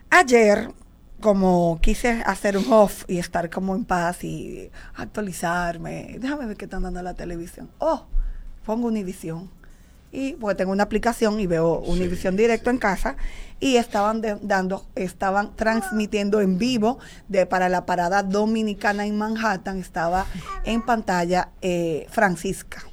Ayer, 0.10 0.70
como 1.20 1.80
quise 1.82 2.22
hacer 2.26 2.58
un 2.58 2.72
off 2.72 3.04
y 3.08 3.18
estar 3.20 3.50
como 3.50 3.76
en 3.76 3.84
paz 3.86 4.24
y 4.24 4.72
actualizarme, 4.96 6.16
déjame 6.20 6.46
ver 6.46 6.58
qué 6.58 6.66
están 6.66 6.84
dando 6.84 7.00
en 7.00 7.06
la 7.06 7.14
televisión. 7.14 7.70
Oh, 7.80 8.06
pongo 8.66 8.88
Univisión. 8.88 9.50
Y 10.12 10.34
pues 10.34 10.56
tengo 10.56 10.72
una 10.72 10.84
aplicación 10.84 11.40
y 11.40 11.48
veo 11.48 11.80
Univisión 11.80 12.36
directo 12.38 12.70
en 12.70 12.78
casa 12.78 13.18
y 13.60 13.76
estaban 13.76 14.22
de- 14.22 14.38
dando, 14.42 14.86
estaban 14.96 15.56
transmitiendo 15.56 16.40
en 16.42 16.58
vivo 16.58 16.98
de 17.28 17.46
para 17.46 17.68
la 17.70 17.86
parada 17.86 18.24
dominicana 18.24 19.06
en 19.06 19.18
Manhattan, 19.18 19.80
estaba 19.80 20.26
en 20.64 20.82
pantalla 20.86 21.50
eh, 21.62 22.08
Francisca 22.10 22.84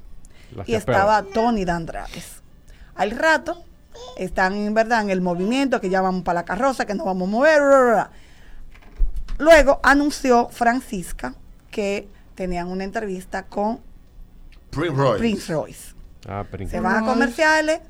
La 0.57 0.65
y 0.67 0.75
estaba 0.75 1.23
Tony 1.23 1.65
Dandrades. 1.65 2.43
Al 2.97 3.13
rato 3.13 3.63
están 4.17 4.55
en 4.55 4.75
verdad 4.75 5.03
en 5.03 5.11
el 5.11 5.21
movimiento 5.21 5.81
que 5.81 5.89
ya 5.91 6.01
vamos 6.01 6.23
para 6.25 6.41
la 6.41 6.45
carroza, 6.45 6.85
que 6.85 6.95
nos 6.95 7.07
vamos 7.07 7.29
a 7.29 7.31
mover. 7.31 7.61
bla, 7.61 7.69
bla, 7.81 7.93
bla. 7.93 8.11
Luego 9.39 9.81
anunció 9.83 10.49
Francisca 10.51 11.35
que 11.71 12.09
tenían 12.35 12.69
una 12.69 12.85
entrevista 12.85 13.45
con 13.45 13.81
Prince 14.71 14.97
Royce. 14.97 15.19
Prince 15.19 15.53
Royce. 15.53 15.94
Ah, 16.29 16.45
pero 16.51 16.67
Se 16.69 16.81
van 16.81 16.97
a 16.97 17.07
comerciales, 17.07 17.81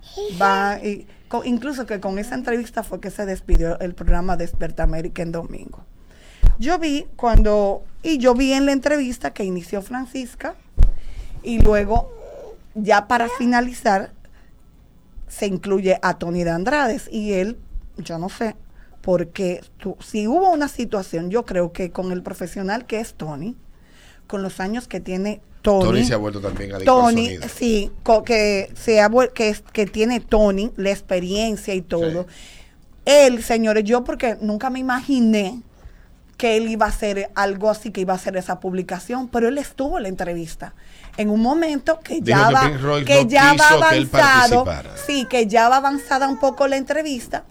va 0.41 0.79
y 0.83 1.07
co- 1.29 1.45
incluso 1.45 1.87
que 1.87 2.00
con 2.00 2.19
esa 2.19 2.35
entrevista 2.35 2.83
fue 2.83 3.00
que 3.00 3.11
se 3.11 3.26
despidió 3.26 3.79
el 3.81 3.95
programa 3.95 4.37
Desperta 4.37 4.83
América 4.83 5.23
en 5.23 5.33
domingo. 5.33 5.85
Yo 6.59 6.79
vi 6.79 7.07
cuando, 7.17 7.85
y 8.03 8.19
yo 8.19 8.35
vi 8.35 8.53
en 8.53 8.67
la 8.67 8.73
entrevista 8.73 9.33
que 9.33 9.45
inició 9.45 9.83
Francisca, 9.83 10.55
y 11.43 11.59
luego, 11.61 12.11
ya 12.75 13.07
para 13.09 13.29
finalizar, 13.29 14.12
se 15.29 15.47
incluye 15.47 15.99
a 16.03 16.19
Tony 16.19 16.45
de 16.45 16.50
Andrades, 16.50 17.09
y 17.11 17.33
él, 17.35 17.59
yo 17.99 18.19
no 18.19 18.29
sé, 18.29 18.57
porque 19.00 19.61
tú- 19.79 19.97
si 20.00 20.26
hubo 20.26 20.50
una 20.50 20.69
situación, 20.69 21.31
yo 21.31 21.45
creo 21.45 21.73
que 21.73 21.91
con 21.91 22.12
el 22.12 22.23
profesional 22.23 22.87
que 22.87 23.00
es 23.00 23.14
Tony, 23.14 23.57
con 24.26 24.43
los 24.43 24.61
años 24.61 24.88
que 24.88 25.00
tiene 25.00 25.41
Tony, 25.64 25.85
Tony 25.85 26.04
se 26.04 26.12
ha 26.12 26.18
vuelto 26.18 26.42
también 26.42 26.75
adicto 26.75 26.92
al 26.92 27.04
Tony, 27.04 27.25
sonido. 27.25 27.49
sí, 27.49 27.90
que, 28.26 28.71
se 28.76 29.00
ha 29.00 29.11
que, 29.73 29.87
tiene 29.87 30.21
Tony, 30.21 30.71
la 30.76 30.90
experiencia 30.90 31.73
y 31.73 31.80
todo. 31.80 32.26
Él, 33.06 33.42
señores, 33.42 33.83
yo 33.85 34.04
porque 34.04 34.37
nunca 34.42 34.68
me 34.68 34.78
imaginé 34.78 35.62
que 36.37 36.59
él 36.59 36.68
iba 36.68 36.85
a 36.85 36.90
hacer 36.90 37.30
algo 37.35 37.71
así, 37.71 37.92
que 37.92 38.02
iba 38.02 38.12
a 38.12 38.16
hacer 38.16 38.37
esa 38.37 38.61
publicación, 38.61 39.28
pero 39.28 39.49
él 39.49 39.56
estuvo 39.56 39.97
en 39.97 40.02
la 40.02 40.11
entrevista. 40.11 40.75
En 41.16 41.30
un 41.30 41.40
momento 41.40 41.99
que 42.00 42.21
ya 42.21 42.50
va, 42.50 42.71
que 43.06 43.25
no 43.25 43.30
ya 43.30 43.54
va 43.54 43.68
que 43.68 43.75
avanzado, 43.75 44.66
sí, 45.06 45.25
que 45.30 45.47
ya 45.47 45.71
va 45.71 45.78
avanzada 45.78 46.28
un 46.28 46.38
poco 46.38 46.68
la 46.68 46.76
entrevista. 46.76 47.44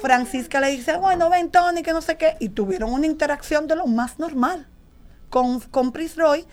Francisca 0.00 0.60
le 0.60 0.68
dice, 0.68 0.96
bueno, 0.96 1.28
ven 1.28 1.50
Tony, 1.50 1.82
que 1.82 1.92
no 1.92 2.02
sé 2.02 2.16
qué, 2.16 2.36
y 2.38 2.50
tuvieron 2.50 2.92
una 2.92 3.06
interacción 3.06 3.66
de 3.66 3.74
lo 3.74 3.88
más 3.88 4.20
normal 4.20 4.68
con, 5.28 5.58
con 5.58 5.90
Prince 5.90 6.14
Roy, 6.20 6.46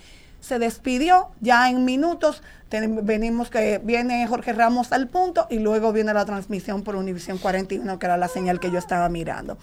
se 0.45 0.59
despidió, 0.59 1.29
ya 1.41 1.69
en 1.69 1.85
minutos 1.85 2.41
ten- 2.69 3.05
venimos 3.05 3.49
que 3.49 3.79
viene 3.83 4.27
Jorge 4.27 4.53
Ramos 4.53 4.91
al 4.91 5.07
punto 5.07 5.47
y 5.49 5.59
luego 5.59 5.91
viene 5.91 6.13
la 6.13 6.25
transmisión 6.25 6.83
por 6.83 6.95
Univisión 6.95 7.37
41, 7.39 7.97
que 7.99 8.05
era 8.05 8.17
la 8.17 8.27
señal 8.27 8.59
que 8.59 8.69
yo 8.71 8.77
estaba 8.77 9.09
mirando. 9.09 9.57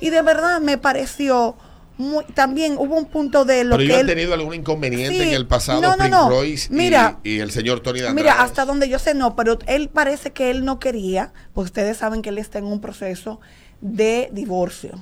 Y 0.00 0.10
de 0.10 0.22
verdad 0.22 0.60
me 0.60 0.78
pareció 0.78 1.56
muy, 1.98 2.24
también 2.32 2.76
hubo 2.78 2.96
un 2.96 3.04
punto 3.06 3.44
de 3.44 3.64
lo 3.64 3.76
Pero 3.76 3.80
que 3.80 3.88
yo 3.88 3.96
he 3.96 4.00
él, 4.00 4.06
tenido 4.06 4.32
algún 4.32 4.54
inconveniente 4.54 5.16
Sí, 5.18 5.28
en 5.28 5.34
el 5.34 5.46
pasado, 5.46 5.82
no, 5.82 5.90
no, 5.90 5.96
Prince 5.98 6.10
no. 6.10 6.28
Royce 6.30 6.68
Mira, 6.72 7.18
y, 7.24 7.40
el 7.40 7.50
señor 7.50 7.80
Tony. 7.80 8.00
Mira, 8.14 8.40
hasta 8.40 8.64
donde 8.64 8.88
yo 8.88 8.98
sé 8.98 9.12
no, 9.14 9.36
pero 9.36 9.58
él 9.66 9.90
parece 9.90 10.32
que 10.32 10.50
él 10.50 10.64
no 10.64 10.78
quería, 10.78 11.32
pues 11.52 11.66
ustedes 11.66 11.98
saben 11.98 12.22
que 12.22 12.30
él 12.30 12.38
está 12.38 12.58
en 12.58 12.64
un 12.64 12.80
proceso 12.80 13.40
de 13.82 14.30
divorcio. 14.32 14.98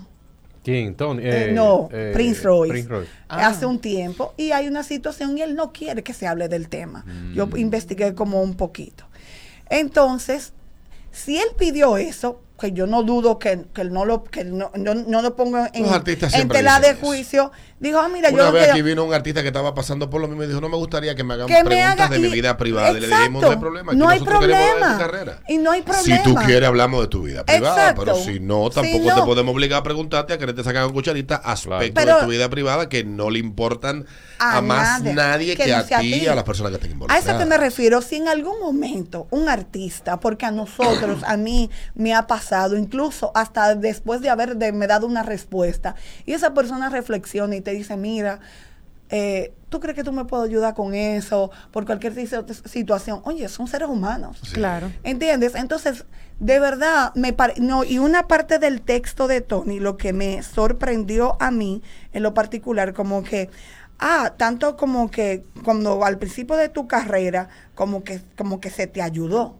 ¿Quién? 0.68 0.94
Tony. 0.96 1.22
Eh, 1.22 1.48
Eh, 1.48 1.52
no, 1.52 1.88
eh, 1.90 2.10
Prince 2.12 2.42
Royce. 2.42 2.72
Prince 2.72 2.88
Royce. 2.90 3.10
Ah. 3.26 3.46
Hace 3.48 3.64
un 3.64 3.78
tiempo 3.78 4.34
y 4.36 4.50
hay 4.52 4.68
una 4.68 4.82
situación 4.82 5.38
y 5.38 5.40
él 5.40 5.54
no 5.54 5.72
quiere 5.72 6.02
que 6.02 6.12
se 6.12 6.26
hable 6.26 6.48
del 6.48 6.68
tema. 6.68 7.06
Yo 7.34 7.46
Mm. 7.46 7.56
investigué 7.56 8.14
como 8.14 8.42
un 8.42 8.54
poquito. 8.54 9.04
Entonces, 9.70 10.52
si 11.10 11.38
él 11.38 11.48
pidió 11.56 11.96
eso, 11.96 12.42
que 12.60 12.72
yo 12.72 12.86
no 12.86 13.02
dudo 13.02 13.38
que, 13.38 13.64
que 13.72 13.80
él 13.80 13.92
no 13.92 14.04
lo 14.04 14.24
que 14.24 14.44
no, 14.44 14.70
no, 14.74 14.94
no 14.94 15.22
lo 15.22 15.36
ponga 15.36 15.70
en, 15.72 15.84
Los 15.84 15.92
artistas 15.92 16.34
en 16.34 16.48
tela 16.48 16.80
de 16.80 16.96
eso. 17.20 17.50
Dijo, 17.80 17.98
ah, 17.98 18.08
mira, 18.08 18.30
Una 18.30 18.44
yo 18.46 18.52
vez 18.52 18.62
quiero- 18.64 18.72
aquí 18.74 18.82
vino 18.82 19.04
un 19.04 19.14
artista 19.14 19.42
que 19.42 19.48
estaba 19.48 19.74
pasando 19.74 20.10
por 20.10 20.20
lo 20.20 20.28
mismo 20.28 20.42
y 20.44 20.46
dijo, 20.46 20.60
no 20.60 20.68
me 20.68 20.76
gustaría 20.76 21.14
que 21.14 21.24
me 21.24 21.34
hagan 21.34 21.46
que 21.46 21.54
me 21.54 21.64
preguntas 21.64 21.92
haga 22.00 22.08
de 22.08 22.18
mi 22.18 22.28
vida 22.28 22.56
privada. 22.56 22.90
Y 22.90 23.00
le 23.00 23.08
dijimos, 23.08 23.42
no 23.42 23.50
hay 23.50 23.56
problema, 23.56 23.92
aquí 23.92 23.98
no 23.98 24.08
hay 24.08 24.18
nosotros 24.20 24.40
queremos 24.40 24.62
hablar 24.62 24.68
de 24.68 24.74
tu 24.74 24.98
problema. 24.98 24.98
carrera. 24.98 25.42
Y 25.48 25.58
no 25.58 25.70
hay 25.70 25.80
Si 25.80 25.86
tú 26.18 26.22
problema. 26.22 26.44
quieres, 26.46 26.68
hablamos 26.68 27.00
de 27.02 27.06
tu 27.08 27.22
vida 27.22 27.44
privada, 27.44 27.74
Exacto. 27.90 28.04
pero 28.04 28.16
si 28.16 28.40
no, 28.40 28.68
Si 28.68 28.74
tampoco 28.74 29.04
no- 29.08 29.14
te 29.14 29.22
podemos 29.22 29.54
obligar 29.54 29.80
a 29.80 29.82
preguntarte 29.82 30.32
a 30.32 30.38
que 30.38 30.52
te 30.52 30.64
sacan 30.64 30.92
cucharita 30.92 31.36
aspectos 31.36 31.90
Pero- 32.04 32.16
de 32.16 32.22
tu 32.24 32.28
vida 32.30 32.48
privada 32.48 32.88
que 32.88 33.04
no 33.04 33.30
le 33.30 33.38
importan 33.38 34.06
a, 34.38 34.58
A 34.58 34.60
más 34.62 35.00
nadie, 35.02 35.14
nadie 35.14 35.56
que, 35.56 35.72
a 35.72 35.78
a 35.80 35.84
ti 36.00 36.14
y 36.14 36.26
a 36.26 36.34
las 36.34 36.44
personas 36.44 36.70
que 36.70 36.76
estén 36.76 36.90
A 36.90 36.94
involucradas. 36.94 37.26
eso 37.26 37.38
que 37.38 37.44
me 37.46 37.58
refiero, 37.58 38.02
si 38.02 38.16
en 38.16 38.28
algún 38.28 38.58
momento 38.60 39.26
un 39.30 39.48
artista, 39.48 40.20
porque 40.20 40.46
a 40.46 40.50
nosotros, 40.50 41.22
a 41.24 41.36
mí 41.36 41.70
me 41.94 42.14
ha 42.14 42.26
pasado, 42.26 42.76
incluso 42.76 43.32
hasta 43.34 43.74
después 43.74 44.20
de 44.20 44.30
haber 44.30 44.56
de- 44.56 44.72
me 44.72 44.86
dado 44.86 45.06
una 45.06 45.22
respuesta, 45.22 45.94
y 46.26 46.32
esa 46.32 46.54
persona 46.54 46.88
reflexiona 46.88 47.56
y 47.56 47.60
te 47.68 47.74
dice, 47.74 47.98
mira, 47.98 48.40
eh, 49.10 49.52
¿tú 49.68 49.78
crees 49.78 49.94
que 49.94 50.04
tú 50.04 50.12
me 50.12 50.24
puedes 50.24 50.48
ayudar 50.48 50.74
con 50.74 50.94
eso? 50.94 51.50
Por 51.70 51.84
cualquier 51.84 52.14
si- 52.14 52.26
situación. 52.64 53.20
Oye, 53.24 53.46
son 53.48 53.68
seres 53.68 53.88
humanos. 53.88 54.38
Sí. 54.42 54.54
Claro. 54.54 54.90
¿Entiendes? 55.02 55.54
Entonces, 55.54 56.06
de 56.40 56.58
verdad, 56.60 57.12
me 57.14 57.34
pare- 57.34 57.54
no, 57.58 57.84
y 57.84 57.98
una 57.98 58.26
parte 58.26 58.58
del 58.58 58.80
texto 58.80 59.28
de 59.28 59.42
Tony, 59.42 59.80
lo 59.80 59.98
que 59.98 60.14
me 60.14 60.42
sorprendió 60.42 61.36
a 61.40 61.50
mí, 61.50 61.82
en 62.14 62.22
lo 62.22 62.32
particular, 62.32 62.94
como 62.94 63.22
que, 63.22 63.50
ah, 63.98 64.32
tanto 64.38 64.76
como 64.78 65.10
que 65.10 65.42
cuando 65.62 66.02
al 66.06 66.16
principio 66.18 66.56
de 66.56 66.70
tu 66.70 66.86
carrera, 66.86 67.48
como 67.74 68.02
que, 68.04 68.22
como 68.38 68.60
que 68.60 68.70
se 68.70 68.86
te 68.86 69.02
ayudó. 69.02 69.58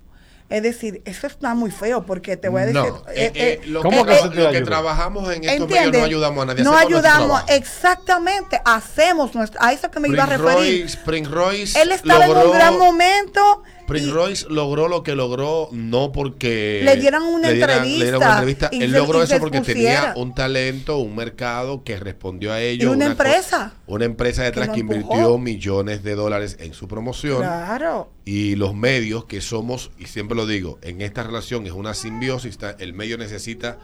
Es 0.51 0.63
decir, 0.63 1.03
eso 1.05 1.27
está 1.27 1.55
muy 1.55 1.71
feo 1.71 2.07
porque 2.07 2.37
te 2.39 2.49
voy 2.49 2.63
a 2.63 2.67
decir. 2.67 2.81
No, 2.81 3.03
eh, 3.15 3.31
eh, 3.35 3.61
lo, 3.67 3.83
¿Cómo 3.83 4.07
que, 4.07 4.15
que 4.33 4.41
lo- 4.41 4.51
que 4.51 4.61
trabajamos 4.63 5.31
en 5.31 5.45
estos 5.45 5.69
medios 5.69 5.93
no 5.93 6.05
ayudamos 6.05 6.43
a 6.43 6.47
nadie. 6.47 6.65
No 6.65 6.75
ayudamos, 6.75 7.43
exactamente, 7.49 8.61
hacemos 8.65 9.35
nuestro, 9.35 9.61
a 9.63 9.73
eso 9.73 9.91
que 9.91 10.01
me 10.01 10.09
iba 10.09 10.23
a 10.23 10.27
referir. 10.27 10.83
Royce, 10.83 10.99
Prince 11.05 11.31
Royce 11.31 11.83
Él 11.83 11.93
estaba 11.93 12.25
en 12.27 12.37
un 12.37 12.51
gran 12.53 12.79
momento 12.79 13.63
Prince 13.89 14.09
Y- 14.09 14.13
Royce 14.13 14.47
logró 14.49 14.87
lo 14.87 15.03
que 15.03 15.17
logró 15.17 15.69
no 15.73 16.13
porque 16.13 16.83
Le 16.85 16.95
dieran 16.97 17.23
una 17.25 17.49
le 17.49 17.55
dieran- 17.57 17.83
le 17.83 17.95
dieran 18.05 18.17
una 18.17 18.33
entrevista 18.35 18.69
Él 18.71 18.81
se- 18.93 18.99
logró 18.99 19.21
y 19.21 19.25
eso 19.25 19.39
porque 19.41 19.61
tenía 19.63 20.13
un 20.17 20.35
talento, 20.35 20.99
un 20.99 21.17
mercado 21.17 21.83
que 21.83 21.99
respondió 21.99 22.53
a 22.53 22.61
ello. 22.61 22.91
Y 22.91 22.95
una 22.95 23.07
empresa. 23.07 23.73
Una 23.87 24.05
empresa 24.05 24.45
detrás 24.45 24.69
que 24.69 24.81
invirtió 24.81 25.39
millones 25.39 26.05
de 26.05 26.15
dólares 26.15 26.57
en 26.61 26.75
su 26.75 26.87
promoción. 26.87 27.39
Claro. 27.39 28.11
Y 28.25 28.55
los 28.57 28.75
medios 28.77 29.25
que 29.25 29.41
somos, 29.41 29.91
y 29.99 30.05
siempre 30.05 30.37
lo 30.37 30.47
digo, 30.47 30.79
en 30.83 31.01
esta 31.01 31.23
relación 31.23 31.67
es 31.67 31.73
una 31.73 31.95
simbiosis, 31.95 32.59
el 32.79 32.93
medio 32.93 33.17
necesita 33.19 33.79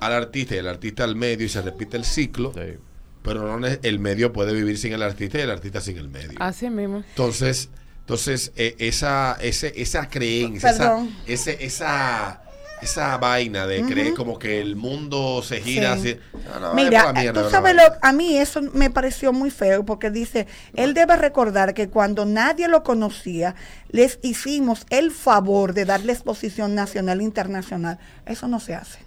al 0.00 0.12
artista 0.14 0.54
y 0.54 0.58
el 0.58 0.68
artista 0.68 1.04
al 1.04 1.16
medio 1.16 1.46
y 1.46 1.48
se 1.48 1.62
repite 1.62 1.96
el 1.96 2.04
ciclo, 2.04 2.52
Sí. 2.54 2.78
pero 3.22 3.58
no 3.58 3.66
el 3.66 3.98
medio 3.98 4.32
puede 4.32 4.52
vivir 4.52 4.76
sin 4.78 4.92
el 4.92 5.02
artista 5.02 5.38
y 5.38 5.42
el 5.42 5.50
artista 5.50 5.80
sin 5.80 5.98
el 5.98 6.08
medio. 6.08 6.32
Así 6.40 6.68
mismo. 6.70 7.04
Entonces, 7.10 7.68
entonces 8.04 8.52
eh, 8.56 8.76
esa, 8.78 9.36
ese, 9.40 9.72
esa 9.80 10.08
creencia, 10.10 10.70
esa, 10.70 10.98
ese, 11.26 11.64
esa, 11.64 12.42
esa 12.82 13.16
vaina 13.16 13.66
de 13.66 13.82
creer 13.86 14.12
como 14.12 14.38
que 14.38 14.60
el 14.60 14.76
mundo 14.76 15.42
se 15.42 15.62
gira 15.62 15.96
Sí. 15.96 16.10
así. 16.10 16.20
No, 16.52 16.60
no, 16.60 16.74
Mira, 16.74 17.14
mierda, 17.14 17.40
tú 17.40 17.46
no, 17.46 17.50
sabes 17.50 17.74
no. 17.74 17.82
lo, 17.82 17.94
a 18.02 18.12
mí 18.12 18.36
eso 18.36 18.60
me 18.74 18.90
pareció 18.90 19.32
muy 19.32 19.50
feo 19.50 19.86
porque 19.86 20.10
dice, 20.10 20.46
él 20.74 20.92
debe 20.92 21.16
recordar 21.16 21.72
que 21.72 21.88
cuando 21.88 22.26
nadie 22.26 22.68
lo 22.68 22.82
conocía, 22.82 23.54
les 23.88 24.18
hicimos 24.20 24.84
el 24.90 25.10
favor 25.10 25.72
de 25.72 25.86
darle 25.86 26.12
exposición 26.12 26.74
nacional 26.74 27.20
e 27.20 27.24
internacional. 27.24 27.98
Eso 28.26 28.48
no 28.48 28.60
se 28.60 28.74
hace. 28.74 28.98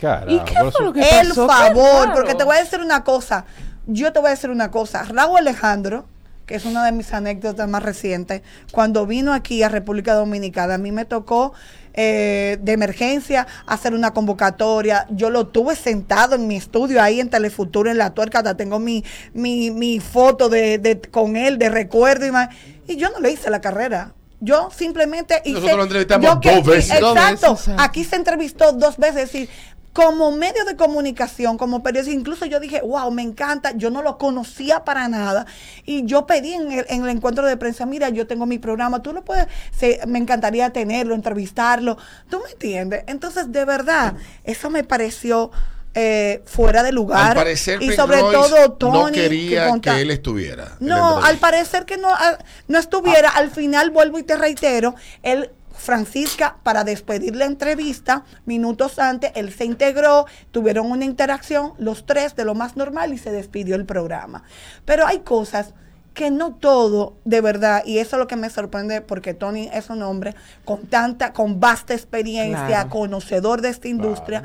Carajo, 0.00 0.30
¿Y 0.30 0.38
qué 0.44 0.54
fue 0.70 0.84
lo 0.84 0.92
que 0.92 1.00
el 1.00 1.28
pasó? 1.28 1.46
Qué 1.48 1.52
favor, 1.52 2.12
porque 2.14 2.34
te 2.36 2.44
voy 2.44 2.56
a 2.56 2.60
decir 2.60 2.78
una 2.80 3.02
cosa. 3.02 3.46
Yo 3.86 4.12
te 4.12 4.20
voy 4.20 4.28
a 4.28 4.30
decir 4.30 4.50
una 4.50 4.70
cosa. 4.70 5.02
Raúl 5.02 5.38
Alejandro, 5.38 6.06
que 6.46 6.54
es 6.56 6.64
una 6.64 6.84
de 6.84 6.92
mis 6.92 7.12
anécdotas 7.12 7.68
más 7.68 7.82
recientes, 7.82 8.42
cuando 8.70 9.06
vino 9.06 9.32
aquí 9.32 9.62
a 9.62 9.68
República 9.68 10.14
Dominicana, 10.14 10.74
a 10.74 10.78
mí 10.78 10.92
me 10.92 11.04
tocó 11.04 11.52
eh, 11.94 12.58
de 12.60 12.72
emergencia 12.72 13.46
hacer 13.66 13.94
una 13.94 14.12
convocatoria. 14.12 15.06
Yo 15.10 15.30
lo 15.30 15.46
tuve 15.46 15.76
sentado 15.76 16.34
en 16.34 16.46
mi 16.48 16.56
estudio 16.56 17.00
ahí 17.02 17.20
en 17.20 17.30
Telefuturo, 17.30 17.90
en 17.90 17.98
la 17.98 18.10
tuerca. 18.14 18.38
hasta 18.38 18.56
Tengo 18.56 18.78
mi, 18.78 19.04
mi, 19.32 19.70
mi 19.70 20.00
foto 20.00 20.48
de, 20.48 20.78
de- 20.78 21.00
con 21.00 21.36
él 21.36 21.56
de 21.58 21.68
recuerdo 21.70 22.26
y 22.26 22.30
más. 22.32 22.48
Y 22.88 22.96
yo 22.96 23.10
no 23.10 23.20
le 23.20 23.30
hice 23.30 23.48
la 23.48 23.60
carrera. 23.60 24.12
Yo 24.40 24.68
simplemente 24.76 25.40
hice. 25.44 25.52
Nosotros 25.54 25.76
lo 25.78 25.82
entrevistamos 25.84 26.26
yo 26.34 26.40
que- 26.40 26.54
dos 26.56 26.66
veces. 26.66 27.00
Dos 27.00 27.16
Exacto. 27.16 27.50
veces, 27.52 27.60
exacto. 27.68 27.82
Aquí 27.82 28.04
se 28.04 28.16
entrevistó 28.16 28.72
dos 28.72 28.98
veces. 28.98 29.16
Es 29.22 29.32
decir, 29.32 29.48
como 29.94 30.32
medio 30.32 30.64
de 30.64 30.74
comunicación, 30.74 31.56
como 31.56 31.82
periodista, 31.84 32.12
incluso 32.18 32.44
yo 32.46 32.58
dije, 32.58 32.80
wow, 32.82 33.10
me 33.12 33.22
encanta, 33.22 33.70
yo 33.76 33.90
no 33.90 34.02
lo 34.02 34.18
conocía 34.18 34.84
para 34.84 35.06
nada. 35.06 35.46
Y 35.86 36.04
yo 36.04 36.26
pedí 36.26 36.52
en 36.52 36.72
el, 36.72 36.84
en 36.88 37.04
el 37.04 37.10
encuentro 37.10 37.46
de 37.46 37.56
prensa, 37.56 37.86
mira, 37.86 38.08
yo 38.08 38.26
tengo 38.26 38.44
mi 38.44 38.58
programa, 38.58 39.02
tú 39.02 39.12
lo 39.12 39.24
puedes, 39.24 39.46
se- 39.70 40.00
me 40.08 40.18
encantaría 40.18 40.70
tenerlo, 40.70 41.14
entrevistarlo. 41.14 41.96
¿Tú 42.28 42.40
me 42.44 42.50
entiendes? 42.50 43.04
Entonces, 43.06 43.52
de 43.52 43.64
verdad, 43.64 44.14
eso 44.42 44.68
me 44.68 44.82
pareció 44.82 45.52
eh, 45.94 46.42
fuera 46.44 46.82
de 46.82 46.90
lugar. 46.90 47.28
Al 47.30 47.34
parecer, 47.36 47.80
y 47.80 47.92
sobre 47.92 48.18
Royce 48.20 48.36
todo 48.36 48.72
Tony. 48.72 48.98
no 48.98 49.12
quería 49.12 49.72
que, 49.80 50.00
él 50.00 50.10
estuviera. 50.10 50.76
no, 50.80 51.22
al 51.22 51.36
parecer 51.36 51.84
que 51.84 51.98
no, 51.98 52.08
ah, 52.10 52.36
no 52.66 52.80
estuviera. 52.80 53.28
Al 53.30 53.52
final, 53.52 53.90
vuelvo 53.90 54.18
y 54.18 54.24
te 54.24 54.36
reitero, 54.36 54.96
él, 55.22 55.52
Francisca, 55.84 56.56
para 56.62 56.82
despedir 56.82 57.36
la 57.36 57.44
entrevista, 57.44 58.24
minutos 58.46 58.98
antes, 58.98 59.30
él 59.34 59.52
se 59.52 59.64
integró, 59.64 60.26
tuvieron 60.50 60.90
una 60.90 61.04
interacción, 61.04 61.74
los 61.78 62.06
tres, 62.06 62.34
de 62.34 62.44
lo 62.44 62.54
más 62.54 62.76
normal, 62.76 63.12
y 63.12 63.18
se 63.18 63.30
despidió 63.30 63.76
el 63.76 63.84
programa. 63.84 64.42
Pero 64.84 65.06
hay 65.06 65.20
cosas 65.20 65.74
que 66.14 66.30
no 66.30 66.54
todo, 66.54 67.16
de 67.24 67.40
verdad, 67.40 67.82
y 67.84 67.98
eso 67.98 68.16
es 68.16 68.20
lo 68.20 68.26
que 68.26 68.36
me 68.36 68.50
sorprende, 68.50 69.00
porque 69.00 69.34
Tony 69.34 69.68
es 69.72 69.90
un 69.90 70.02
hombre 70.02 70.34
con 70.64 70.86
tanta, 70.86 71.32
con 71.32 71.60
vasta 71.60 71.94
experiencia, 71.94 72.66
Claro. 72.66 72.90
conocedor 72.90 73.60
de 73.60 73.68
esta 73.68 73.88
industria, 73.88 74.44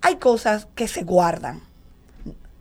hay 0.00 0.16
cosas 0.16 0.66
que 0.74 0.88
se 0.88 1.02
guardan 1.02 1.62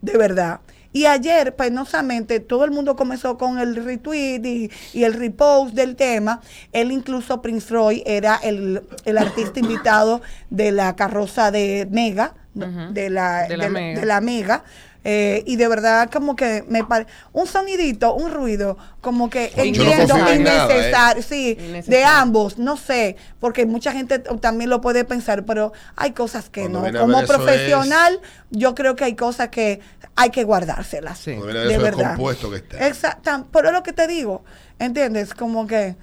de 0.01 0.17
verdad. 0.17 0.59
Y 0.91 1.05
ayer, 1.05 1.55
penosamente, 1.55 2.39
todo 2.39 2.65
el 2.65 2.72
mundo 2.72 2.96
comenzó 2.96 3.38
con 3.38 3.60
el 3.60 3.75
retweet 3.75 4.41
y, 4.43 4.72
y 4.93 5.03
el 5.03 5.13
repost 5.13 5.75
del 5.75 5.96
tema. 5.96 6.41
Él 6.72 6.91
incluso, 6.91 7.41
Prince 7.41 7.72
Roy, 7.74 8.03
era 8.05 8.38
el, 8.38 8.81
el 9.05 9.17
artista 9.17 9.60
invitado 9.62 10.22
de 10.50 10.72
la 10.72 10.96
carroza 10.96 11.51
de 11.51 11.87
Mega, 11.92 12.33
de, 12.53 13.09
la, 13.09 13.44
De 13.48 13.55
la 13.57 13.66
de 13.66 13.70
Mega. 13.70 14.00
de 14.00 14.05
la 14.05 14.22
Mega. 14.22 14.64
Eh, 15.05 15.44
y 15.46 15.55
de 15.55 15.68
verdad 15.70 16.09
como 16.12 16.35
que 16.35 16.66
me 16.68 16.83
parece 16.83 17.09
un 17.31 17.48
sonidito, 17.48 18.14
un 18.16 18.31
ruido, 18.31 18.77
como 19.00 19.29
que 19.29 19.50
Yo 19.55 19.57
no 19.57 19.64
entiendo 19.64 20.18
en 20.27 20.44
nada, 20.44 20.68
¿eh? 20.74 20.75
innecesario, 20.77 21.24
sí, 21.24 21.55
de 21.55 21.66
Innecesario. 21.66 22.07
ambos, 22.07 22.57
no 22.57 22.75
sé, 22.75 23.16
porque 23.40 23.66
mucha 23.66 23.94
gente 23.94 24.20
también 24.20 24.70
lo 24.70 24.81
puede 24.81 25.05
pensar, 25.05 25.46
pero 25.46 25.72
hay 25.96 26.12
cosas 26.12 26.50
que 26.50 26.62
Cuando 26.70 26.92
no. 26.92 27.00
Como 27.00 27.25
profesional, 27.25 28.20
yo 28.50 28.75
creo 28.75 28.98
que 28.98 29.05
hay 29.05 29.16
cosas 29.16 29.48
que 29.48 29.79
hay 30.18 30.31
que 30.31 30.44
guardárselas. 30.44 31.18
Sí. 31.18 31.31
De 31.31 31.38
eso 31.74 31.81
verdad. 31.81 31.98
descompuesto 31.98 32.50
que 32.51 32.57
está. 32.57 32.88
Exacto, 32.88 33.48
pero 33.53 33.70
es 33.70 33.74
lo 33.74 33.83
que 33.83 33.94
te 33.94 34.05
digo, 34.05 34.44
¿entiendes? 34.79 35.33
Como 35.33 35.66
que 35.66 35.96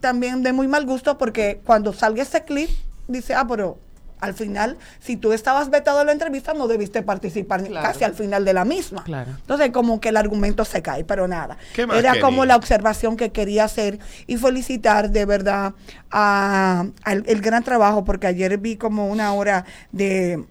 también 0.00 0.42
de 0.42 0.52
muy 0.52 0.68
mal 0.68 0.84
gusto 0.84 1.16
porque 1.16 1.60
cuando 1.64 1.94
salga 1.94 2.22
ese 2.22 2.44
clip, 2.44 2.68
dice, 3.06 3.32
ah, 3.34 3.46
pero 3.48 3.78
al 4.20 4.34
final, 4.34 4.76
si 5.00 5.16
tú 5.16 5.32
estabas 5.32 5.70
vetado 5.70 6.00
en 6.00 6.06
la 6.06 6.12
entrevista, 6.12 6.54
no 6.54 6.66
debiste 6.68 7.02
participar 7.02 7.62
Claro. 7.64 7.86
casi 7.86 8.04
al 8.04 8.14
final 8.14 8.44
de 8.44 8.52
la 8.52 8.64
misma. 8.64 9.04
Claro. 9.04 9.30
Entonces, 9.40 9.70
como 9.70 10.00
que 10.00 10.08
el 10.10 10.16
argumento 10.16 10.64
se 10.64 10.82
cae, 10.82 11.04
pero 11.04 11.28
nada. 11.28 11.56
¿Qué 11.74 11.86
más 11.86 11.98
Era 11.98 12.12
quería? 12.12 12.24
como 12.24 12.44
la 12.44 12.56
observación 12.56 13.16
que 13.16 13.30
quería 13.30 13.64
hacer 13.64 13.98
y 14.26 14.36
felicitar 14.36 15.10
de 15.10 15.24
verdad 15.24 15.74
a- 16.10 16.86
al 17.04 17.24
el 17.26 17.40
gran 17.40 17.62
trabajo, 17.62 18.04
porque 18.04 18.26
ayer 18.26 18.58
vi 18.58 18.76
como 18.76 19.06
una 19.08 19.32
hora 19.34 19.64
de 19.92 20.44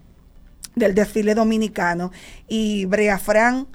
del 0.75 0.93
desfile 0.93 1.33
dominicano 1.33 2.11
y 2.47 2.85
Brea 2.85 3.17
Fran, 3.17 3.67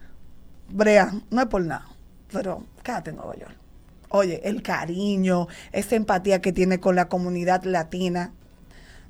Brea, 0.69 1.13
no 1.31 1.41
es 1.43 1.49
por 1.49 1.63
nada, 1.63 1.87
pero 2.33 2.65
quédate 2.85 3.11
en 3.11 3.17
Nueva 3.17 3.35
York. 3.37 3.57
Oye, 4.09 4.41
el 4.45 4.63
cariño, 4.63 5.49
esa 5.73 5.97
empatía 5.97 6.41
que 6.41 6.53
tiene 6.53 6.79
con 6.81 6.95
la 6.95 7.09
comunidad 7.09 7.65
latina. 7.65 8.33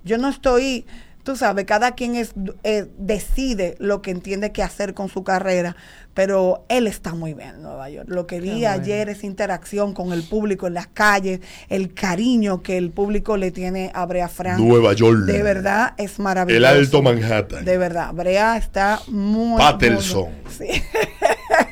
Yo 0.04 0.18
no 0.18 0.28
estoy, 0.28 0.86
tú 1.22 1.36
sabes, 1.36 1.64
cada 1.64 1.92
quien 1.92 2.14
es, 2.16 2.32
eh, 2.64 2.86
decide 2.98 3.76
lo 3.78 4.02
que 4.02 4.10
entiende 4.10 4.52
que 4.52 4.62
hacer 4.62 4.94
con 4.94 5.08
su 5.08 5.22
carrera, 5.24 5.76
pero 6.14 6.64
él 6.68 6.86
está 6.86 7.14
muy 7.14 7.32
bien 7.32 7.50
en 7.56 7.62
Nueva 7.62 7.88
York. 7.88 8.06
Lo 8.10 8.26
que 8.26 8.40
vi 8.40 8.50
bueno. 8.50 8.68
ayer, 8.68 9.08
esa 9.08 9.24
interacción 9.26 9.94
con 9.94 10.12
el 10.12 10.22
público 10.24 10.66
en 10.66 10.74
las 10.74 10.86
calles, 10.88 11.40
el 11.70 11.94
cariño 11.94 12.62
que 12.62 12.76
el 12.76 12.90
público 12.90 13.36
le 13.36 13.50
tiene 13.50 13.90
a 13.94 14.04
Brea 14.04 14.28
Fran. 14.28 14.58
Nueva 14.66 14.92
York. 14.92 15.20
De 15.20 15.42
verdad 15.42 15.94
es 15.96 16.18
maravilloso. 16.18 16.58
El 16.58 16.64
Alto 16.66 17.02
Manhattan. 17.02 17.64
De 17.64 17.78
verdad, 17.78 18.12
Brea 18.12 18.56
está 18.58 19.00
muy. 19.08 19.56
Patterson. 19.58 20.24
muy- 20.24 20.52
sí. 20.74 20.82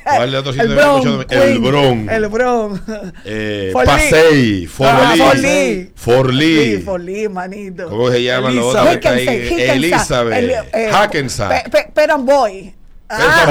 ¿Cuál 0.03 0.31
de 0.31 0.37
otro 0.37 0.53
sitio 0.53 0.71
el 0.71 0.77
escuchado? 0.79 1.25
El 1.29 1.59
Bronx. 1.59 2.11
El 2.11 2.27
Bronx. 2.27 2.81
Eh. 3.25 3.71
Pasey, 3.73 4.67
Ah, 4.79 5.13
Forlí. 5.17 5.21
Forlí. 5.21 5.91
Forlí. 5.95 6.77
Forlí, 6.81 7.29
manito. 7.29 7.89
¿Cómo 7.89 8.09
se 8.11 8.23
llama 8.23 8.51
la 8.51 8.63
otra? 8.63 8.93
Elizabeth. 8.93 10.37
el, 10.37 10.49
eh, 10.73 10.89
Hackensack. 10.91 11.69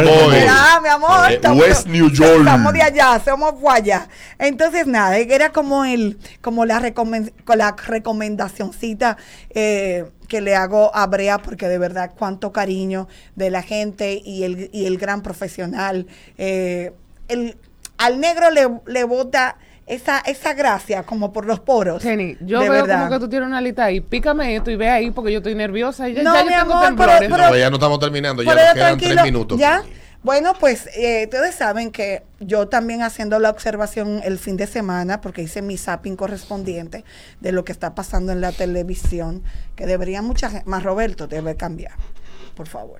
Boy. 0.02 0.36
Ah, 0.48 0.80
mi 0.82 0.88
amor. 0.88 1.30
Eh, 1.30 1.34
estamos- 1.34 1.60
West 1.62 1.86
New 1.86 2.10
York. 2.10 2.38
Estamos 2.40 2.72
de 2.72 2.82
allá, 2.82 3.20
somos 3.24 3.54
allá. 3.68 4.08
Entonces, 4.38 4.86
nada, 4.86 5.18
era 5.18 5.52
como 5.52 5.84
el, 5.84 6.18
como 6.40 6.64
la, 6.64 6.80
recomen- 6.80 7.32
la 7.54 7.74
recomendacioncita 7.76 9.16
eh, 9.50 10.06
que 10.28 10.40
le 10.40 10.54
hago 10.56 10.94
a 10.94 11.06
Brea, 11.06 11.38
porque 11.38 11.68
de 11.68 11.78
verdad 11.78 12.12
cuánto 12.18 12.52
cariño 12.52 13.08
de 13.34 13.50
la 13.50 13.62
gente 13.62 14.20
y 14.24 14.44
el, 14.44 14.70
y 14.72 14.86
el 14.86 14.96
gran 14.98 15.22
profesional. 15.22 16.06
eh, 16.38 16.92
el, 17.28 17.56
al 17.98 18.18
negro 18.18 18.50
le, 18.50 18.66
le 18.86 19.04
bota 19.04 19.56
esa, 19.94 20.18
esa 20.20 20.54
gracia 20.54 21.02
como 21.02 21.32
por 21.32 21.44
los 21.46 21.60
poros. 21.60 22.02
Jenny, 22.02 22.36
yo 22.40 22.60
de 22.60 22.68
veo 22.70 22.82
verdad. 22.82 22.98
como 23.00 23.10
que 23.10 23.18
tú 23.20 23.28
tienes 23.28 23.46
una 23.46 23.60
lista 23.60 23.84
ahí. 23.84 24.00
Pícame 24.00 24.56
esto 24.56 24.70
y 24.70 24.76
ve 24.76 24.88
ahí 24.88 25.10
porque 25.10 25.32
yo 25.32 25.38
estoy 25.38 25.54
nerviosa. 25.54 26.08
Y 26.08 26.14
ya, 26.14 26.22
No, 26.22 26.34
ya 26.34 26.44
mi 26.44 26.50
yo 26.52 26.58
tengo 26.60 26.72
amor, 26.74 26.86
temblores. 26.86 27.18
pero- 27.30 27.48
No, 27.50 27.56
ya 27.56 27.70
no 27.70 27.76
estamos 27.76 27.98
terminando, 27.98 28.42
ya 28.42 28.50
Pero 28.54 28.64
nos 28.64 28.74
quedan 28.74 28.86
tranquilo, 28.88 29.12
tres 29.14 29.24
minutos. 29.24 29.58
¿Ya? 29.58 29.82
Bueno, 30.22 30.52
pues 30.60 30.86
eh, 30.96 31.24
ustedes 31.24 31.54
saben 31.54 31.90
que 31.90 32.22
yo 32.40 32.68
también 32.68 33.00
haciendo 33.02 33.38
la 33.38 33.48
observación 33.48 34.20
el 34.22 34.38
fin 34.38 34.58
de 34.58 34.66
semana, 34.66 35.22
porque 35.22 35.40
hice 35.42 35.62
mi 35.62 35.78
zapping 35.78 36.14
correspondiente 36.14 37.04
de 37.40 37.52
lo 37.52 37.64
que 37.64 37.72
está 37.72 37.94
pasando 37.94 38.30
en 38.30 38.42
la 38.42 38.52
televisión, 38.52 39.42
que 39.76 39.86
debería 39.86 40.20
mucha 40.20 40.50
gente, 40.50 40.68
más 40.68 40.82
Roberto 40.82 41.26
debe 41.26 41.56
cambiar, 41.56 41.94
por 42.54 42.68
favor. 42.68 42.98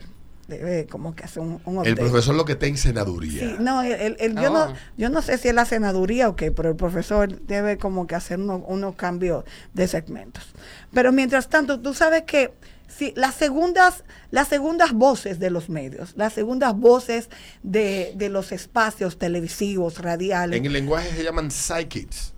Debe 0.50 0.86
como 0.86 1.14
que 1.16 1.24
hacer 1.24 1.42
un, 1.42 1.62
un 1.64 1.86
El 1.86 1.94
profesor 1.94 2.34
lo 2.34 2.44
que 2.44 2.52
está 2.52 2.66
en 2.66 2.76
senaduría. 2.76 3.40
Sí, 3.40 3.56
no, 3.60 3.80
el- 3.82 3.92
el- 3.92 4.16
el- 4.20 4.34
yo, 4.34 4.50
Oh. 4.50 4.52
no, 4.68 4.74
yo 4.98 5.08
no 5.08 5.22
sé 5.22 5.38
si 5.38 5.48
es 5.48 5.54
la 5.54 5.64
senaduría 5.64 6.28
o 6.28 6.36
qué, 6.36 6.52
pero 6.52 6.68
el 6.68 6.76
profesor 6.76 7.40
debe 7.46 7.78
como 7.78 8.06
que 8.06 8.14
hacer 8.16 8.38
uno- 8.38 8.58
unos 8.66 8.96
cambios 8.96 9.44
de 9.72 9.88
segmentos. 9.88 10.44
Pero 10.92 11.12
mientras 11.12 11.48
tanto, 11.48 11.80
tú 11.80 11.94
sabes 11.94 12.24
que 12.24 12.52
si 12.88 13.12
las 13.16 13.36
segundas, 13.36 14.02
las 14.32 14.48
segundas 14.48 14.92
voces 14.92 15.38
de 15.38 15.48
los 15.50 15.68
medios, 15.68 16.12
las 16.16 16.32
segundas 16.32 16.74
voces 16.76 17.30
de, 17.62 18.12
de 18.16 18.28
los 18.28 18.50
espacios 18.52 19.16
televisivos, 19.18 19.98
radiales, 19.98 20.58
En 20.58 20.66
el 20.66 20.72
lenguaje 20.72 21.08
se 21.16 21.22
llaman 21.22 21.50
psychics. 21.50 22.34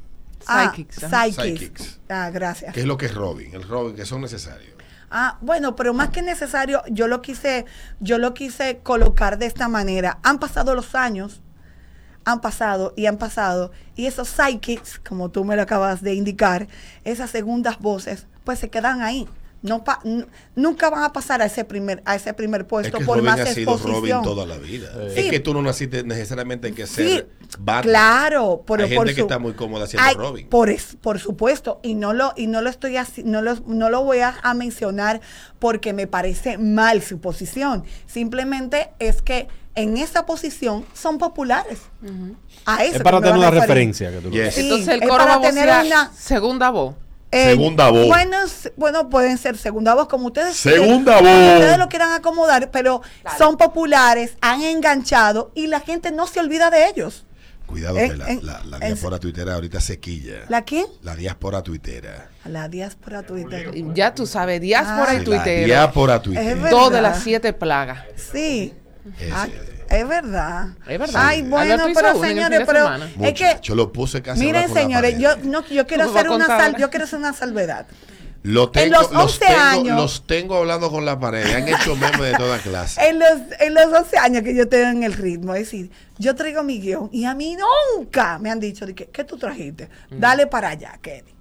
Ah, 0.46 0.70
Psychics, 0.74 1.04
ajá. 1.04 1.24
psychics. 1.26 1.60
Psychics. 1.60 2.00
Ah, 2.08 2.28
gracias. 2.30 2.74
¿Qué 2.74 2.80
es 2.80 2.86
lo 2.86 2.96
que 2.98 3.06
es 3.06 3.14
Robin? 3.14 3.54
El 3.54 3.62
Robin, 3.62 3.94
que 3.94 4.04
son 4.04 4.20
necesarios. 4.20 4.71
Ah, 5.14 5.36
bueno, 5.42 5.76
pero 5.76 5.92
más 5.92 6.08
que 6.08 6.22
necesario, 6.22 6.82
yo 6.88 7.06
lo 7.06 7.20
quise, 7.20 7.66
yo 8.00 8.16
lo 8.16 8.32
quise 8.32 8.78
colocar 8.78 9.36
de 9.36 9.44
esta 9.44 9.68
manera. 9.68 10.18
Han 10.22 10.38
pasado 10.38 10.74
los 10.74 10.94
años, 10.94 11.42
han 12.24 12.40
pasado 12.40 12.94
y 12.96 13.04
han 13.04 13.18
pasado, 13.18 13.72
y 13.94 14.06
esos 14.06 14.28
psychics, 14.28 14.98
como 15.06 15.28
tú 15.28 15.44
me 15.44 15.54
lo 15.54 15.62
acabas 15.62 16.00
de 16.00 16.14
indicar, 16.14 16.66
esas 17.04 17.28
segundas 17.28 17.78
voces, 17.78 18.26
pues 18.44 18.58
se 18.58 18.70
quedan 18.70 19.02
ahí. 19.02 19.28
No 19.62 19.84
pa- 19.84 20.00
n- 20.04 20.26
nunca 20.56 20.90
van 20.90 21.04
a 21.04 21.12
pasar 21.12 21.40
a 21.40 21.46
ese 21.46 21.64
primer, 21.64 22.02
a 22.04 22.16
ese 22.16 22.34
primer 22.34 22.62
Es 22.62 22.66
puesto 22.66 22.98
que 22.98 23.04
por 23.04 23.18
Robin 23.18 23.30
más 23.30 23.40
ha 23.40 23.46
sido 23.46 23.72
exposición. 23.74 24.24
Robin 24.24 24.34
toda 24.34 24.44
la 24.46 24.58
vida. 24.58 24.90
Sí. 25.14 25.20
Es 25.20 25.30
que 25.30 25.38
tú 25.40 25.54
no 25.54 25.62
naciste 25.62 26.02
necesariamente 26.02 26.68
en 26.68 26.74
que 26.74 26.86
Sí, 26.86 26.94
ser 26.94 27.28
Batman. 27.60 27.82
claro, 27.82 28.64
pero 28.66 28.84
Hay 28.84 28.94
por 28.94 29.06
gente 29.06 29.14
que 29.14 29.20
está 29.22 29.38
muy 29.38 29.52
cómoda 29.52 29.86
siendo 29.86 30.12
Robin. 30.14 30.48
Por, 30.48 30.68
es- 30.68 30.96
por 31.00 31.20
supuesto, 31.20 31.78
y 31.82 31.94
no 31.94 32.12
lo 32.12 32.32
y 32.36 32.48
no 32.48 32.60
lo 32.60 32.70
estoy 32.70 32.96
así, 32.96 33.22
no 33.24 33.40
lo, 33.40 33.54
no 33.66 33.88
lo 33.88 34.02
voy 34.02 34.18
a, 34.18 34.34
a 34.42 34.54
mencionar 34.54 35.20
porque 35.60 35.92
me 35.92 36.06
parece 36.08 36.58
mal 36.58 37.00
su 37.02 37.20
posición. 37.20 37.84
Simplemente 38.06 38.90
es 38.98 39.22
que 39.22 39.46
en 39.74 39.96
esa 39.96 40.26
posición 40.26 40.84
son 40.92 41.18
populares. 41.18 41.78
A 42.66 42.84
eso 42.84 42.96
Es 42.96 43.02
para 43.02 43.20
tener 43.20 43.36
una 43.36 43.50
referencia. 43.50 44.10
Que 44.10 44.18
tú 44.18 44.30
Yes. 44.30 44.54
Sí, 44.54 44.60
Entonces 44.62 44.88
el 44.88 45.02
es 45.02 45.08
coro 45.08 45.24
para 45.24 45.36
va 45.38 45.46
a 45.46 45.50
tener 45.50 45.86
una- 45.86 46.12
segunda 46.12 46.70
voz. 46.70 46.94
Eh, 47.32 47.46
Segunda 47.46 47.88
voz. 47.90 48.08
Bueno, 48.76 49.08
pueden 49.08 49.38
ser 49.38 49.56
segunda 49.56 49.94
voz, 49.94 50.06
como 50.06 50.26
ustedes 50.26 50.54
Segunda 50.54 51.18
quieran, 51.18 51.34
como 51.34 51.46
voz. 51.48 51.54
ustedes 51.60 51.78
lo 51.78 51.88
quieran 51.88 52.12
acomodar, 52.12 52.70
pero 52.70 53.00
son 53.38 53.56
populares, 53.56 54.36
han 54.42 54.62
enganchado 54.62 55.50
y 55.54 55.66
la 55.66 55.80
gente 55.80 56.12
no 56.12 56.26
se 56.26 56.40
olvida 56.40 56.70
de 56.70 56.88
ellos. 56.88 57.24
Cuidado 57.66 57.96
En- 57.96 58.10
que 58.10 58.16
la, 58.18 58.28
en- 58.28 58.44
la, 58.46 58.60
la 58.64 58.76
en- 58.76 58.82
diáspora 58.88 59.18
tuitera 59.18 59.54
ahorita 59.54 59.80
se 59.80 59.98
quilla. 59.98 60.44
¿La 60.50 60.60
quién? 60.62 60.84
La 61.00 61.16
diáspora 61.16 61.62
tuitera. 61.62 62.28
La 62.44 62.68
diáspora 62.68 63.22
Twitter. 63.22 63.72
Ya 63.94 64.14
tú 64.14 64.26
sabes, 64.26 64.60
diáspora 64.60 65.12
Ah. 65.12 65.14
y 65.14 65.24
Twitter. 65.24 65.64
diáspora 65.64 66.20
tuitera. 66.20 66.90
de 66.90 67.00
las 67.00 67.22
siete 67.22 67.54
plagas. 67.54 68.04
Sí. 68.16 68.74
Ese. 69.18 69.30
Ah, 69.32 69.48
es 69.90 70.08
verdad. 70.08 70.68
Es 70.88 70.98
verdad. 70.98 71.22
Ay, 71.26 71.42
bueno, 71.42 71.84
pero 71.94 72.08
en 72.10 72.20
señores, 72.20 72.62
pero 72.66 72.94
es 72.94 73.02
que 73.34 73.44
Muchacho, 73.44 73.74
lo 73.74 73.92
puse 73.92 74.22
casi 74.22 74.40
miren, 74.44 74.72
señores, 74.72 75.18
yo 75.18 75.36
no 75.38 75.66
yo 75.66 75.86
quiero 75.86 76.04
hacer 76.04 76.30
una 76.30 76.76
yo 76.78 76.90
quiero 76.90 77.04
hacer 77.04 77.18
una 77.18 77.32
salvedad. 77.32 77.86
Lo 78.44 78.70
tengo, 78.70 79.00
los 79.00 79.12
11 79.12 79.38
tengo, 79.38 79.60
años- 79.60 79.96
los 79.96 80.26
tengo 80.26 80.56
hablando 80.56 80.90
con 80.90 81.04
la 81.04 81.18
pared. 81.20 81.44
Han 81.54 81.68
hecho 81.68 81.94
memes 81.94 82.20
de 82.20 82.34
toda 82.34 82.58
clase. 82.58 83.00
En 83.08 83.20
los, 83.20 83.30
en 83.60 83.72
los 83.74 83.86
11 83.86 84.18
años 84.18 84.42
que 84.42 84.52
yo 84.54 84.68
tengo 84.68 84.88
en 84.90 85.04
el 85.04 85.12
ritmo, 85.12 85.54
es 85.54 85.60
decir, 85.66 85.92
yo 86.18 86.34
traigo 86.34 86.64
mi 86.64 86.80
guion 86.80 87.08
y 87.12 87.24
a 87.24 87.34
mí 87.36 87.56
nunca 87.96 88.40
me 88.40 88.50
han 88.50 88.58
dicho, 88.58 88.84
de 88.84 88.96
que, 88.96 89.06
¿qué 89.06 89.22
tú 89.22 89.36
trajiste? 89.38 89.88
Mm. 90.10 90.18
Dale 90.18 90.46
para 90.48 90.70
allá, 90.70 90.98
Kenny. 91.00 91.32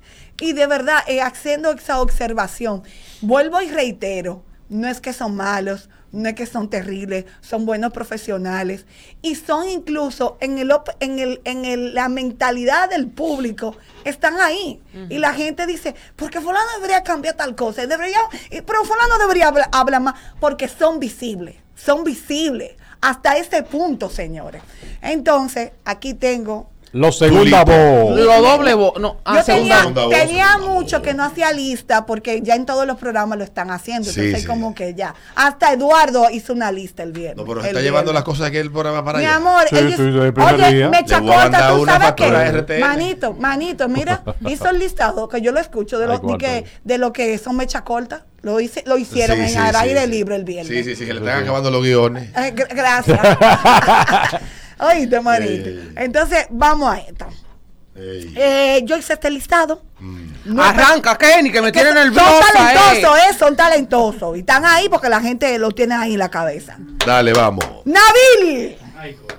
Y 0.42 0.54
de 0.54 0.68
verdad, 0.68 1.00
eh, 1.08 1.22
haciendo 1.22 1.72
esa 1.72 2.00
observación, 2.02 2.84
vuelvo 3.22 3.60
y 3.62 3.70
reitero, 3.72 4.44
no 4.70 4.88
es 4.88 5.02
que 5.02 5.12
son 5.14 5.36
malos, 5.36 5.90
no 6.12 6.28
es 6.30 6.36
que 6.36 6.46
son 6.46 6.70
terribles, 6.70 7.26
son 7.42 7.66
buenos 7.66 7.94
profesionales. 7.94 8.86
Y 9.22 9.36
son 9.36 9.68
incluso 9.70 10.38
en 10.42 10.58
el 10.58 10.72
en 11.00 11.20
el 11.20 11.42
en 11.46 11.66
el- 11.66 11.94
la 11.94 12.10
mentalidad 12.10 12.90
del 12.90 13.08
público 13.08 13.76
están 14.04 14.40
ahí. 14.42 14.82
Y 15.10 15.18
la 15.20 15.34
gente 15.34 15.66
dice 15.66 15.96
porque 16.16 16.42
fulano 16.42 16.66
debería 16.76 17.04
cambiar 17.04 17.36
tal 17.36 17.56
cosa, 17.56 17.86
debería 17.88 18.20
y- 18.50 18.62
pero 18.62 18.84
fulano 18.84 19.18
debería 19.20 19.48
hablar, 19.48 19.70
hablar 19.72 20.02
más 20.02 20.16
porque 20.40 20.68
son 20.68 21.00
visibles, 21.00 21.56
son 21.76 22.04
visibles 22.04 22.72
hasta 23.00 23.38
ese 23.38 23.64
punto, 23.64 24.10
señores. 24.10 24.62
Entonces, 25.02 25.72
aquí 25.86 26.14
tengo 26.14 26.70
Los 26.94 27.18
segunda 27.18 27.64
voz. 27.64 28.20
Lo 28.20 28.42
doble 28.42 28.74
voz. 28.74 29.00
No, 29.00 29.18
ah, 29.24 29.38
yo 29.38 29.44
segunda 29.44 29.84
tenía, 29.86 30.04
voz. 30.06 30.10
tenía 30.14 30.58
mucho 30.58 31.02
que 31.02 31.14
no 31.14 31.24
hacía 31.24 31.54
lista 31.54 32.06
porque 32.06 32.42
ya 32.42 32.56
en 32.56 32.66
todos 32.66 32.86
los 32.86 32.98
programas 32.98 33.38
lo 33.38 33.44
están 33.46 33.72
haciendo. 33.72 34.12
Sí, 34.12 34.20
entonces, 34.20 34.42
sí. 34.42 34.48
como 34.48 34.76
que 34.76 34.94
ya. 34.94 35.16
Hasta 35.36 35.72
Eduardo 35.72 36.30
hizo 36.30 36.52
una 36.52 36.72
lista 36.72 37.04
el 37.04 37.14
viernes. 37.14 37.38
No, 37.38 37.46
pero 37.46 37.60
el 37.60 37.64
se 37.64 37.70
está 37.70 37.82
llevando 37.82 38.12
las 38.12 38.24
cosas 38.24 38.52
que 38.52 38.60
el 38.60 38.72
programa 38.72 39.06
para 39.06 39.20
Mi 39.20 39.26
allá. 39.26 39.36
amor, 39.38 39.64
Sí, 39.70 39.78
ellos- 39.78 39.92
sí, 39.92 40.12
sí, 40.12 40.18
el 40.20 40.34
primer 40.34 40.56
oye, 40.56 40.74
día. 40.74 40.90
me 40.90 41.06
chacota, 41.06 41.70
tú 41.70 41.82
una 41.82 41.98
sabes. 42.00 42.54
RTL. 42.54 42.80
Manito, 42.82 43.34
manito, 43.34 43.88
mira, 43.88 44.24
hizo 44.50 44.70
el 44.70 44.80
listado 44.80 45.30
que 45.30 45.40
yo 45.42 45.52
lo 45.54 45.60
escucho 45.62 45.98
de, 45.98 46.06
Ay, 46.12 46.20
lo, 46.22 46.38
que, 46.38 46.66
de 46.84 46.98
lo 46.98 47.14
que 47.14 47.38
son 47.38 47.56
mecha 47.56 47.84
corta. 47.86 48.26
Lo, 48.42 48.60
hice, 48.60 48.84
lo 48.88 48.98
hicieron 48.98 49.38
Sí, 49.38 49.44
en 49.44 49.50
sí, 49.50 49.58
aire 49.78 50.02
sí. 50.04 50.08
libre 50.10 50.36
el 50.36 50.44
viernes. 50.44 50.68
Sí, 50.68 50.84
sí, 50.84 50.96
sí, 50.96 51.06
que 51.06 51.14
le 51.14 51.20
están 51.20 51.44
acabando 51.44 51.70
los 51.70 51.84
guiones. 51.84 52.30
Eh, 52.36 52.54
gr- 52.56 52.74
gracias. 52.76 53.20
Oíste, 54.82 55.20
manito. 55.22 55.70
Ey. 55.70 55.94
Entonces, 55.98 56.46
vamos 56.50 56.94
a 56.94 56.98
esto. 57.00 57.28
Eh, 57.96 58.82
yo 58.86 58.98
hice 58.98 59.14
este 59.14 59.30
listado. 59.30 59.84
Mm. 60.00 60.32
No, 60.46 60.64
Arranca, 60.64 61.18
Kenny, 61.18 61.52
que 61.52 61.62
me 61.62 61.72
que 61.72 61.82
tiene 61.82 61.90
son- 61.90 62.04
nerviosa. 62.04 62.30
Son 62.30 62.40
eh. 62.40 62.74
talentosos, 62.74 63.18
eh, 63.20 63.34
son 63.38 63.56
talentosos. 63.56 64.38
Y 64.38 64.40
están 64.40 64.66
ahí 64.66 64.90
porque 64.90 65.10
la 65.10 65.22
gente 65.22 65.58
lo 65.60 65.72
tiene 65.72 65.96
ahí 65.96 66.14
en 66.14 66.20
la 66.20 66.30
cabeza. 66.30 66.78
Dale, 67.06 67.34
vamos. 67.34 67.66
Nabil. 67.86 68.78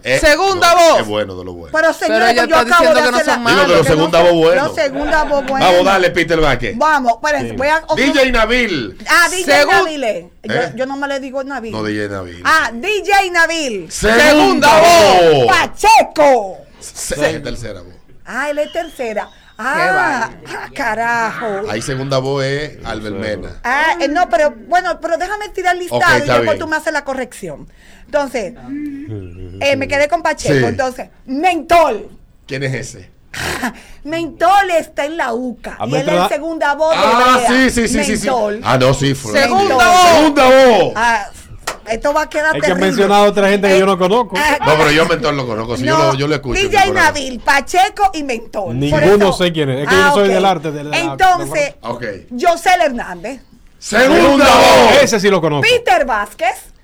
Eh, 0.04 0.18
Segunda 0.18 0.72
no, 0.74 0.76
voz. 0.80 0.96
Qué 0.96 1.02
bueno 1.02 1.36
de 1.36 1.44
lo 1.44 1.52
bueno. 1.52 1.76
Pero 1.78 1.92
señores, 1.92 2.30
ella 2.32 2.42
pues 2.42 2.50
yo 2.50 2.56
está 2.62 2.74
acabo 2.76 2.82
de 2.82 2.94
diciendo 2.94 3.04
que 3.04 3.10
no 3.12 3.16
hacer 3.16 3.24
son 3.34 3.44
la- 3.44 3.50
malos. 3.50 3.66
Digo 3.66 3.78
no 3.78 3.84
segunda 3.84 4.18
son- 4.18 4.26
voz 4.28 4.36
bueno. 4.46 4.64
Los 4.66 4.74
segunda 4.74 5.24
voz 5.24 5.46
bueno. 5.46 5.66
Vamos, 5.66 5.84
dale, 5.84 6.10
Peter 6.10 6.40
Vázquez. 6.40 6.76
Vamos, 6.78 7.12
espérense, 7.12 7.50
Sí. 7.50 7.56
voy 7.56 7.68
a... 7.68 7.82
DJ 7.96 8.32
Nabil. 8.32 8.98
Ah, 9.08 9.28
DJ 9.30 9.44
Segun- 9.44 9.72
Nabil. 9.72 10.04
eh. 10.04 10.30
Yo, 10.42 10.54
yo 10.76 10.86
no 10.86 10.96
me 10.96 11.06
le 11.08 11.20
digo 11.20 11.44
Nabil. 11.44 11.72
No, 11.72 11.84
DJ 11.84 12.08
Nabil. 12.08 12.42
Ah, 12.44 12.70
DJ 12.72 13.30
Nabil. 13.30 13.90
Segunda 13.92 14.80
voz. 14.80 15.46
Pacheco. 15.46 16.58
Se- 16.80 17.40
tercera 17.40 17.80
voz. 17.82 17.94
Ah, 18.34 18.48
él 18.50 18.58
es 18.58 18.72
tercera. 18.72 19.28
Ah, 19.58 20.30
ah, 20.48 20.68
carajo. 20.74 21.70
Ahí 21.70 21.82
segunda 21.82 22.18
voz 22.18 22.42
es 22.44 22.78
Albermena. 22.84 23.60
Ah, 23.62 23.96
eh, 24.00 24.08
no, 24.08 24.28
pero 24.30 24.54
bueno, 24.68 24.98
pero 25.00 25.18
déjame 25.18 25.50
tirar 25.50 25.74
el 25.74 25.80
listado 25.80 26.02
Ok, 26.02 26.24
y 26.24 26.26
después 26.26 26.44
bien. 26.46 26.58
tú 26.58 26.66
me 26.66 26.76
haces 26.76 26.92
la 26.92 27.04
corrección. 27.04 27.68
Entonces, 28.06 28.54
eh, 29.60 29.76
me 29.76 29.86
quedé 29.88 30.08
con 30.08 30.22
Pacheco. 30.22 30.54
Sí. 30.54 30.64
Entonces, 30.64 31.10
Mentol. 31.26 32.08
¿Quién 32.46 32.62
es 32.62 32.74
ese? 32.74 33.10
Mentol 34.04 34.70
está 34.70 35.04
en 35.04 35.16
la 35.18 35.32
UCA. 35.34 35.76
A 35.78 35.86
y 35.86 35.94
él 35.96 36.08
es 36.08 36.28
segunda 36.28 36.74
voz 36.74 36.90
de 36.92 37.02
Ah, 37.04 37.38
Brea. 37.46 37.48
sí, 37.70 37.88
sí, 37.88 38.04
sí, 38.04 38.16
sí. 38.16 38.28
Ah, 38.64 38.78
no, 38.78 38.94
sí, 38.94 39.14
fue. 39.14 39.32
Segunda 39.38 39.74
voz. 39.76 40.08
Segunda 40.16 40.44
voz. 40.44 40.92
Ah, 40.96 41.30
esto 41.88 42.12
va 42.12 42.22
a 42.22 42.28
quedar 42.30 42.56
Es 42.56 42.62
que 42.62 42.70
han 42.70 42.78
terrible. 42.78 42.86
mencionado 42.86 43.24
a 43.24 43.28
otra 43.28 43.48
gente 43.48 43.68
que 43.68 43.78
yo 43.78 43.86
no 43.86 43.98
conozco. 43.98 44.34
ah, 44.36 44.58
No, 44.64 44.76
pero 44.76 44.90
yo 44.90 45.06
Mentor 45.06 45.34
lo 45.34 45.46
conozco. 45.46 45.76
Si 45.76 45.84
yo, 45.84 45.96
lo, 45.98 46.14
yo 46.14 46.26
lo 46.28 46.34
escucho. 46.34 46.60
DJ. 46.60 46.90
Nabil, 46.92 47.40
Pacheco 47.40 48.10
y 48.14 48.22
Mentol. 48.22 48.64
Por 48.66 48.74
Ninguno 48.76 49.32
sé 49.32 49.52
quién 49.52 49.70
es. 49.70 49.82
Es 49.82 49.88
que 49.88 49.94
yo 49.94 50.02
no 50.02 50.14
soy 50.14 50.28
del 50.28 50.44
arte 50.44 50.70
de 50.72 50.84
la- 50.84 50.98
Entonces, 50.98 51.74
Ok. 51.82 52.04
José 52.40 52.70
Hernández, 52.82 53.40
Segunda 53.78 54.44
voz. 54.44 55.02
Ese 55.02 55.18
sí 55.18 55.28
lo 55.28 55.40
conozco. 55.40 55.68
Peter 55.68 56.04
Vázquez. 56.04 56.71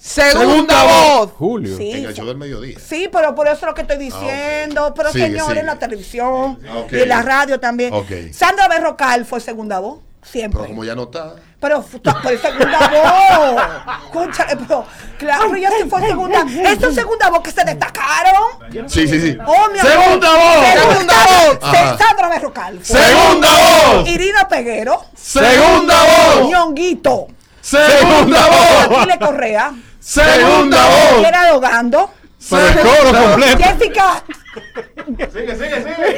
Segunda 0.00 0.40
Segunda 0.40 0.84
voz. 0.84 1.30
Julio. 1.32 1.76
Sí. 1.76 1.90
En 1.92 2.04
el 2.06 2.14
show 2.14 2.26
del 2.26 2.36
mediodía. 2.38 2.78
Sí, 2.84 3.08
pero 3.12 3.34
por 3.34 3.46
eso 3.46 3.56
es 3.56 3.62
lo 3.62 3.74
que 3.74 3.82
estoy 3.82 3.98
diciendo. 3.98 4.86
Ah. 4.86 4.94
Pero 4.94 5.12
Sigue, 5.12 5.24
señores, 5.26 5.46
sigue. 5.48 5.60
en 5.60 5.66
la 5.66 5.78
televisión 5.78 6.58
Ah, 6.68 6.82
y 6.90 7.00
en 7.00 7.08
la 7.08 7.22
radio 7.22 7.60
también. 7.60 7.92
Ok. 7.92 8.10
Sandra 8.32 8.66
Berrocal 8.68 9.24
fue 9.26 9.40
segunda 9.40 9.78
voz. 9.78 9.98
Siempre. 10.22 10.60
Pero 10.60 10.68
como 10.70 10.84
ya 10.84 10.94
no 10.94 11.04
está. 11.04 11.34
Pero 11.60 11.80
fu- 11.82 12.00
por 12.00 12.12
segunda 12.38 12.78
voz. 12.90 14.10
Concha, 14.12 14.46
pero 14.48 14.84
claro, 15.18 15.56
yo 15.56 15.68
sí 15.82 15.88
fue 15.88 16.00
segunda. 16.06 16.44
Esta 16.64 16.92
segunda 16.92 17.30
voz 17.30 17.40
que 17.40 17.50
se 17.50 17.64
destacaron. 17.64 18.42
Sí, 18.86 19.06
sí, 19.08 19.18
sí. 19.20 19.38
Oh, 19.46 19.68
mi 19.72 19.78
amor. 19.78 19.92
Segunda 19.92 20.30
voz. 20.36 20.66
Segunda 20.90 21.14
voz. 21.14 21.98
Sandra 21.98 22.28
Berrocal. 22.28 22.80
Segunda 22.84 23.48
voz. 23.94 24.08
Irina 24.08 24.46
Peguero. 24.48 25.04
Segunda 25.16 25.94
voz. 26.02 26.50
Ñonguito. 26.50 27.28
Segunda 27.70 28.46
voz. 28.48 28.98
Aquiles 28.98 29.18
Correa. 29.18 29.72
Segunda 30.00 30.86
voz. 30.86 31.26
Era 31.26 31.52
Dogando. 31.52 32.10
Pero 32.48 32.66
el 32.66 32.78
coro 32.80 33.24
completo. 33.24 33.62
Jessica. 33.62 34.24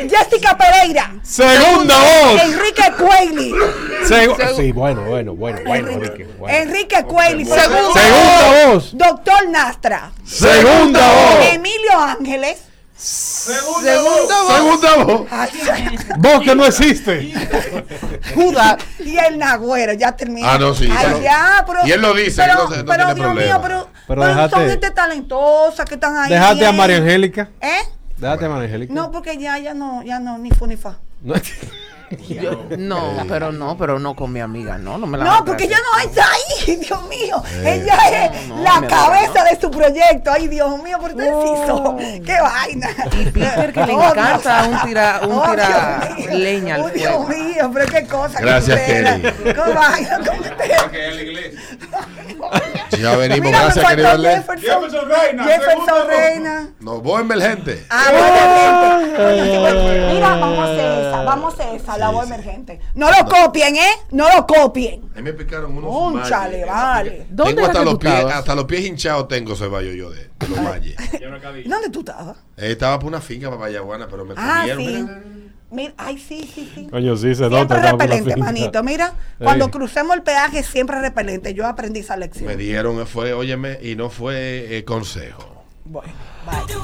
Jessica 0.09 0.57
Pereira. 0.57 1.15
Segunda 1.23 1.99
voz. 1.99 2.43
Enrique 2.43 2.93
Cuelli. 2.99 3.53
Segu- 4.05 4.57
sí, 4.57 4.73
bueno, 4.73 5.03
bueno, 5.03 5.35
bueno, 5.35 5.61
bueno, 5.67 5.91
Enrique. 5.91 6.29
bueno. 6.39 6.57
Enrique 6.59 7.03
Cuelli. 7.05 7.45
Segunda 7.45 8.01
Segunda 8.01 8.67
voz. 8.73 8.91
Doctor 8.97 9.49
Nastra. 9.49 10.13
Segunda 10.25 11.01
voz. 11.13 11.47
Emilio 11.53 11.99
Ángeles. 11.99 12.59
Segundo 13.05 13.91
voz. 14.05 14.55
Segunda 14.55 14.97
voz. 15.05 15.29
Ay. 15.31 15.51
Vos 16.19 16.41
que 16.45 16.55
no 16.55 16.65
existe. 16.65 17.33
Judas. 18.35 18.77
y 19.01 19.17
el 19.19 19.39
nagüero, 19.39 19.93
ya 19.95 20.13
termina. 20.13 20.53
Ah, 20.55 20.59
no, 20.59 20.73
sí, 20.75 20.89
Ay, 20.91 21.07
pero- 21.07 21.23
ya, 21.23 21.65
pero, 21.67 21.81
y 21.87 21.91
él 21.91 22.01
lo 22.01 22.15
dice, 22.15 22.41
Pero, 22.43 22.55
no 22.55 22.77
no 22.77 22.85
pero 22.85 23.05
Dios 23.07 23.19
problema. 23.19 23.35
mío, 23.55 23.59
pero, 23.61 23.89
Pero 24.07 24.21
pero 24.21 24.25
déjate- 24.27 24.51
son 24.51 24.69
gente 24.69 24.91
talentosa 24.93 25.85
que 25.85 25.95
están 25.95 26.17
ahí. 26.17 26.31
Déjate 26.31 26.65
a. 26.67 26.73
María 26.73 26.97
Angélica. 26.99 27.51
¿Eh? 27.61 27.83
Déjate 28.19 28.45
a 28.45 28.49
María 28.49 28.67
Angélica. 28.67 28.95
No, 28.95 29.11
porque 29.11 29.37
ya, 29.37 29.59
ya 29.59 29.75
no, 29.75 30.03
ya 30.05 30.21
no, 30.21 30.39
ni 30.39 30.51
fu 30.53 30.67
ni 30.69 30.77
fa. 30.77 30.99
No. 31.23 31.35
Yo- 32.29 32.67
no, 32.79 33.25
pero 33.29 33.53
no, 33.53 33.77
pero 33.77 33.99
no 33.99 34.15
con 34.15 34.33
mi 34.33 34.41
amiga, 34.41 34.79
no, 34.79 34.99
no 34.99 35.07
me 35.07 35.19
la 35.19 35.25
No, 35.25 35.45
porque 35.45 35.65
ella 35.65 35.79
no 35.79 36.01
está 36.09 36.25
ahí, 36.31 36.77
Dios 36.81 37.03
mío. 37.09 37.43
Eh. 37.63 37.83
Ella 37.83 37.97
es 38.35 38.49
No, 38.49 38.57
no, 38.57 38.63
la 38.63 38.87
cabeza 38.87 39.45
de 39.45 39.61
su 39.61 39.71
proyecto. 39.71 40.31
Ay, 40.33 40.49
Dios 40.49 40.83
mío, 40.83 40.99
por 41.01 41.15
deciso. 41.15 41.97
Qué 42.25 42.37
vaina. 42.41 42.89
Y 43.21 43.25
Peter 43.31 43.73
que 43.73 43.87
le 43.87 43.95
Oh, 43.95 44.11
encanta 44.11 44.65
un 44.65 44.81
tira, 44.89 45.21
un 45.25 45.33
Oh, 45.39 45.51
tira 45.51 46.09
Dios 46.17 46.29
mío. 46.29 46.39
leña 46.39 46.75
al 46.77 46.81
Oh, 46.83 46.89
Dios 46.91 47.29
mío, 47.29 47.71
pero 47.73 47.87
qué 47.87 48.07
cosa. 48.07 48.39
que 48.39 48.45
Gracias, 48.45 48.81
Kelly. 48.81 49.23
Qué 49.45 49.53
vaina 49.55 50.19
con 50.19 50.39
ustedes. 50.41 51.53
Ya 53.01 53.17
venimos, 53.17 53.47
Mira, 53.47 53.59
me 53.59 53.65
gracias, 53.65 53.87
querido. 53.89 54.19
Jefferson. 54.23 54.59
Jefferson 54.61 55.09
Reina, 55.09 55.45
Jefferson. 55.45 56.09
Reina. 56.09 56.69
Nos 56.81 57.03
voy 57.03 57.21
emergente. 57.23 57.87
Ah, 57.91 58.05
bueno, 58.13 59.01
gente. 59.17 60.13
Mira, 60.15 60.29
vamos 60.37 60.59
a 60.59 60.65
hacer 60.73 61.01
esa, 61.07 61.23
vamos 61.23 61.55
a 61.59 61.63
hacer 61.63 61.75
esa, 61.81 61.97
la 62.05 62.11
voz 62.11 62.27
sí. 62.27 62.33
emergente. 62.33 62.81
No 62.95 63.09
lo 63.11 63.27
copien, 63.27 63.77
¿eh? 63.77 63.91
No 64.11 64.27
lo 64.35 64.47
copien. 64.47 65.03
A 65.13 65.17
mí 65.17 65.23
me 65.23 65.33
picaron 65.33 65.77
unos 65.77 65.91
Cónchale, 65.91 66.65
vale. 66.65 67.27
¿Dónde 67.31 67.55
Tengo 67.55 67.61
era 67.61 67.67
hasta 67.69 67.79
que 67.81 67.85
los 67.85 67.95
tú 67.95 67.99
pies, 68.01 68.15
estabas? 68.15 68.35
hasta 68.37 68.55
los 68.55 68.65
pies 68.65 68.87
hinchados 68.87 69.29
tengo 69.29 69.57
ceballo 69.57 69.93
yo 69.93 70.11
de, 70.11 70.31
de 70.39 70.49
los 70.49 70.59
no 71.31 71.41
cabía. 71.41 71.65
¿Dónde 71.67 71.91
tú 71.91 72.01
estabas? 72.01 72.37
Eh, 72.57 72.73
estaba 72.73 72.99
por 72.99 73.09
una 73.09 73.21
finca 73.21 73.49
para 73.49 73.61
Vallaguana, 73.63 74.07
pero 74.11 74.25
me 74.25 74.35
Ah, 74.37 74.65
comieron. 74.69 74.85
sí. 74.85 75.03
Mira, 75.03 75.23
Mira, 75.71 75.95
ay, 75.97 76.19
sí, 76.19 76.51
sí, 76.55 76.71
sí. 76.75 76.87
Coño, 76.91 77.17
sí, 77.17 77.29
se 77.29 77.37
Siempre 77.37 77.59
nota. 77.61 77.77
estaba 77.77 77.93
por 77.93 77.99
la 78.01 78.05
repelente, 78.17 78.35
finca. 78.35 78.45
manito. 78.45 78.83
Mira, 78.83 79.07
Ey. 79.39 79.45
cuando 79.45 79.71
crucemos 79.71 80.15
el 80.17 80.23
peaje, 80.23 80.63
siempre 80.63 81.01
repelente. 81.01 81.55
Yo 81.55 81.67
aprendí 81.67 82.01
esa 82.01 82.17
lección. 82.19 82.47
Me 82.47 82.57
dieron, 82.57 83.07
fue, 83.07 83.33
óyeme, 83.33 83.79
y 83.83 83.97
no 83.97 84.11
fue 84.11 84.77
eh, 84.77 84.85
consejo. 84.85 85.65
Bueno, 85.87 86.13
bye. 86.47 86.77